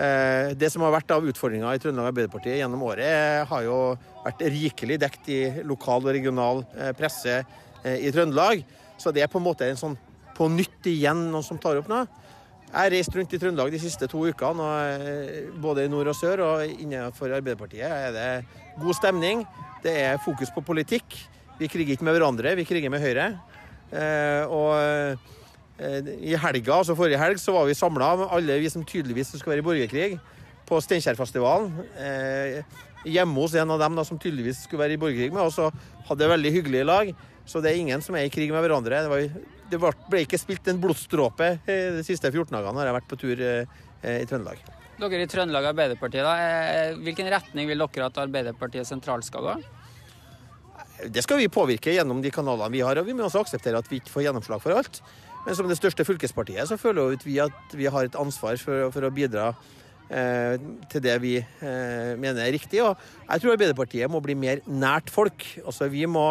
[0.00, 3.78] Eh, det som har vært av utfordringer i Trøndelag Arbeiderparti gjennom året, har jo
[4.24, 8.62] vært rikelig dekt i lokal og regional eh, presse eh, i Trøndelag.
[9.00, 9.98] Så det er på en måte en sånn
[10.36, 12.06] på nytt igjen noen som tar opp noe.
[12.70, 14.68] Jeg har reist rundt i Trøndelag de siste to ukene,
[15.60, 16.44] både i nord og sør.
[16.46, 18.28] Og innenfor Arbeiderpartiet er det
[18.80, 19.42] god stemning.
[19.84, 21.18] Det er fokus på politikk.
[21.58, 23.26] Vi kriger ikke med hverandre, vi kriger med Høyre.
[23.90, 25.39] Eh, og eh,
[25.80, 29.64] i helga, altså forrige helg, så var vi samla, alle vi som tydeligvis skulle være
[29.64, 30.10] i borgerkrig,
[30.68, 31.70] på Steinkjerfestivalen.
[31.98, 32.60] Eh,
[33.10, 35.72] hjemme hos en av dem da, som tydeligvis skulle være i borgerkrig med oss, og
[36.08, 37.14] hadde det veldig hyggelig i lag.
[37.48, 39.00] Så det er ingen som er i krig med hverandre.
[39.02, 39.24] Det, var,
[39.72, 39.80] det
[40.12, 43.40] ble ikke spilt en blodsdråpe de siste 14 dagene når jeg har vært på tur
[43.40, 44.60] i Trøndelag.
[45.00, 46.34] Dere i Trøndelag Arbeiderparti, da,
[47.00, 49.54] hvilken retning vil dere at Arbeiderpartiet sentralt skal gå?
[51.08, 53.88] Det skal vi påvirke gjennom de kanalene vi har, og vi må også akseptere at
[53.88, 55.00] vi ikke får gjennomslag for alt.
[55.46, 59.06] Men som det største fylkespartiet så føler vi at vi har et ansvar for, for
[59.06, 59.50] å bidra
[60.10, 60.56] eh,
[60.92, 62.82] til det vi eh, mener er riktig.
[62.84, 65.46] Og jeg tror Arbeiderpartiet må bli mer nært folk.
[65.64, 66.26] Altså Vi må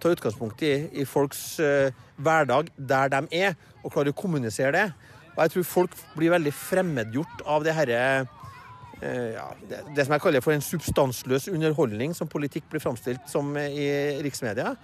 [0.00, 4.86] ta utgangspunkt i, i folks eh, hverdag der de er, og klare å kommunisere det.
[5.34, 8.00] Og jeg tror folk blir veldig fremmedgjort av det herre
[9.04, 13.26] Eh, ja, det, det, som jeg kaller for en substansløs underholdning, som politikk blir framstilt
[13.30, 13.88] som i
[14.24, 14.74] riksmedia.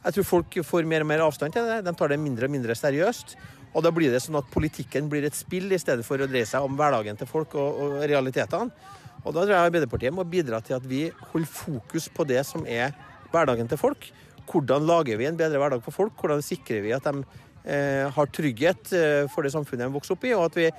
[0.00, 1.82] Jeg tror folk får mer og mer avstand til det.
[1.84, 3.34] De tar det mindre og mindre seriøst.
[3.70, 6.48] Og da blir det sånn at politikken blir et spill i stedet for å dreie
[6.48, 8.72] seg om hverdagen til folk og, og realitetene.
[9.20, 12.64] Og da tror jeg Arbeiderpartiet må bidra til at vi holder fokus på det som
[12.64, 12.94] er
[13.30, 14.10] hverdagen til folk.
[14.50, 16.16] hvordan lager vi en bedre hverdag for folk?
[16.18, 17.20] Hvordan sikrer vi at de
[17.64, 20.70] eh, har trygghet eh, for det samfunnet de vokser opp i, og at vi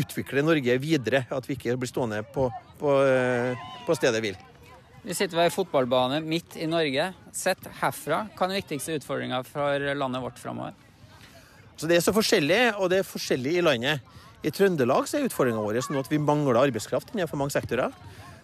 [0.00, 1.26] utvikler Norge videre?
[1.30, 2.48] At vi ikke blir stående på,
[2.80, 4.40] på, eh, på stedet hvil.
[5.02, 7.08] Vi sitter ved ei fotballbane midt i Norge.
[7.34, 10.76] Sett herfra, hva er den viktigste utfordringa for landet vårt framover?
[11.74, 13.98] Så Det er så forskjellig, og det er forskjellig i landet.
[14.46, 17.90] I Trøndelag så er utfordringa vår sånn at vi mangler arbeidskraft innenfor mange sektorer.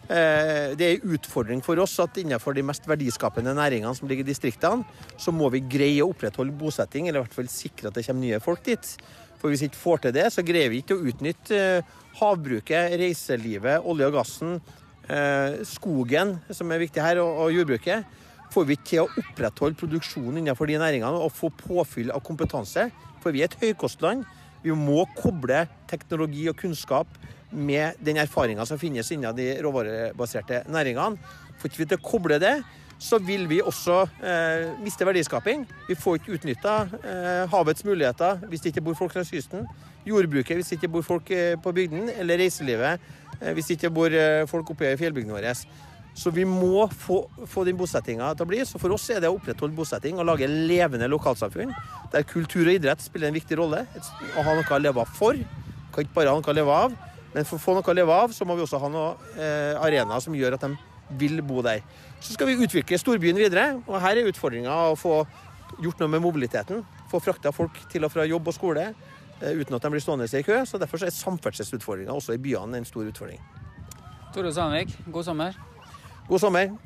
[0.09, 4.27] Eh, det er en utfordring for oss at innenfor de mest verdiskapende næringene som ligger
[4.27, 4.83] i distriktene,
[5.15, 8.27] så må vi greie å opprettholde bosetting, eller i hvert fall sikre at det kommer
[8.27, 8.91] nye folk dit.
[9.39, 12.99] For hvis vi ikke får til det, så greier vi ikke å utnytte eh, havbruket,
[12.99, 14.59] reiselivet, olje og gassen,
[15.65, 18.05] skogen, som er viktig her, og jordbruket.
[18.53, 22.89] Får vi ikke til å opprettholde produksjonen innenfor de næringene og få påfyll av kompetanse,
[23.23, 24.25] for vi er et høykostland.
[24.65, 27.19] Vi må koble teknologi og kunnskap
[27.53, 31.21] med den erfaringa som finnes innen de råvarebaserte næringene.
[31.59, 32.57] Får ikke vi til å koble det,
[32.99, 35.63] så vil vi også eh, miste verdiskaping.
[35.87, 39.69] Vi får ikke utnytta eh, havets muligheter hvis det ikke bor folk langs kysten.
[40.07, 43.93] Jordbruket hvis det ikke bor folk eh, på bygden, eller reiselivet eh, hvis det ikke
[43.95, 45.55] bor eh, folk oppe i fjellbygdene våre.
[46.19, 48.65] Så vi må få, få den bosettinga til å bli.
[48.67, 51.71] Så for oss er det å opprettholde bosetting og lage levende lokalsamfunn
[52.11, 53.85] der kultur og idrett spiller en viktig rolle.
[53.87, 55.39] Å ha noe å leve av for.
[55.95, 56.97] Kan ikke bare ha noe å leve av.
[57.35, 59.75] Men for å få noe å leve av, så må vi også ha noen eh,
[59.79, 60.73] arenaer som gjør at de
[61.21, 61.85] vil bo der.
[62.19, 65.21] Så skal vi utvikle storbyen videre, og her er utfordringa å få
[65.85, 66.83] gjort noe med mobiliteten.
[67.13, 69.07] Få frakta folk til og fra jobb og skole eh,
[69.41, 70.61] uten at de blir stående i kø.
[70.67, 73.41] Så Derfor er samferdselsutfordringa også i byene en stor utfordring.
[74.35, 75.59] Tore Sandvik, god sommer.
[76.29, 76.77] God sommer.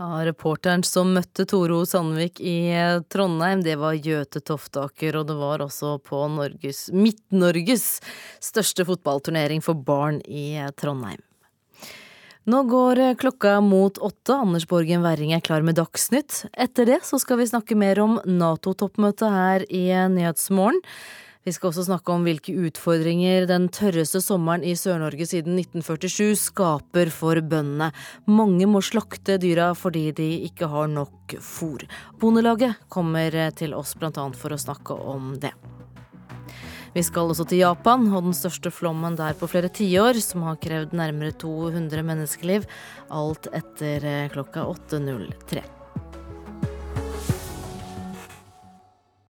[0.00, 5.36] Ja, Reporteren som møtte Toro Sandvik i eh, Trondheim, det var Gjøte Toftaker, og det
[5.36, 8.00] var også på Norges, Midt-Norges
[8.42, 11.20] største fotballturnering for barn i eh, Trondheim.
[12.42, 14.34] Nå går eh, klokka mot åtte.
[14.34, 16.40] Anders Borgen Werring er klar med Dagsnytt.
[16.58, 20.80] Etter det så skal vi snakke mer om Nato-toppmøtet her i Nyhetsmorgen.
[21.46, 27.10] Vi skal også snakke om hvilke utfordringer den tørreste sommeren i Sør-Norge siden 1947 skaper
[27.14, 27.92] for bøndene.
[28.30, 31.86] Mange må slakte dyra fordi de ikke har nok fôr.
[32.18, 34.10] Bondelaget kommer til oss bl.a.
[34.34, 35.54] for å snakke om det.
[36.92, 40.60] Vi skal også til Japan og den største flommen der på flere tiår, som har
[40.60, 42.66] krevd nærmere 200 menneskeliv.
[43.08, 45.81] Alt etter klokka 8.03.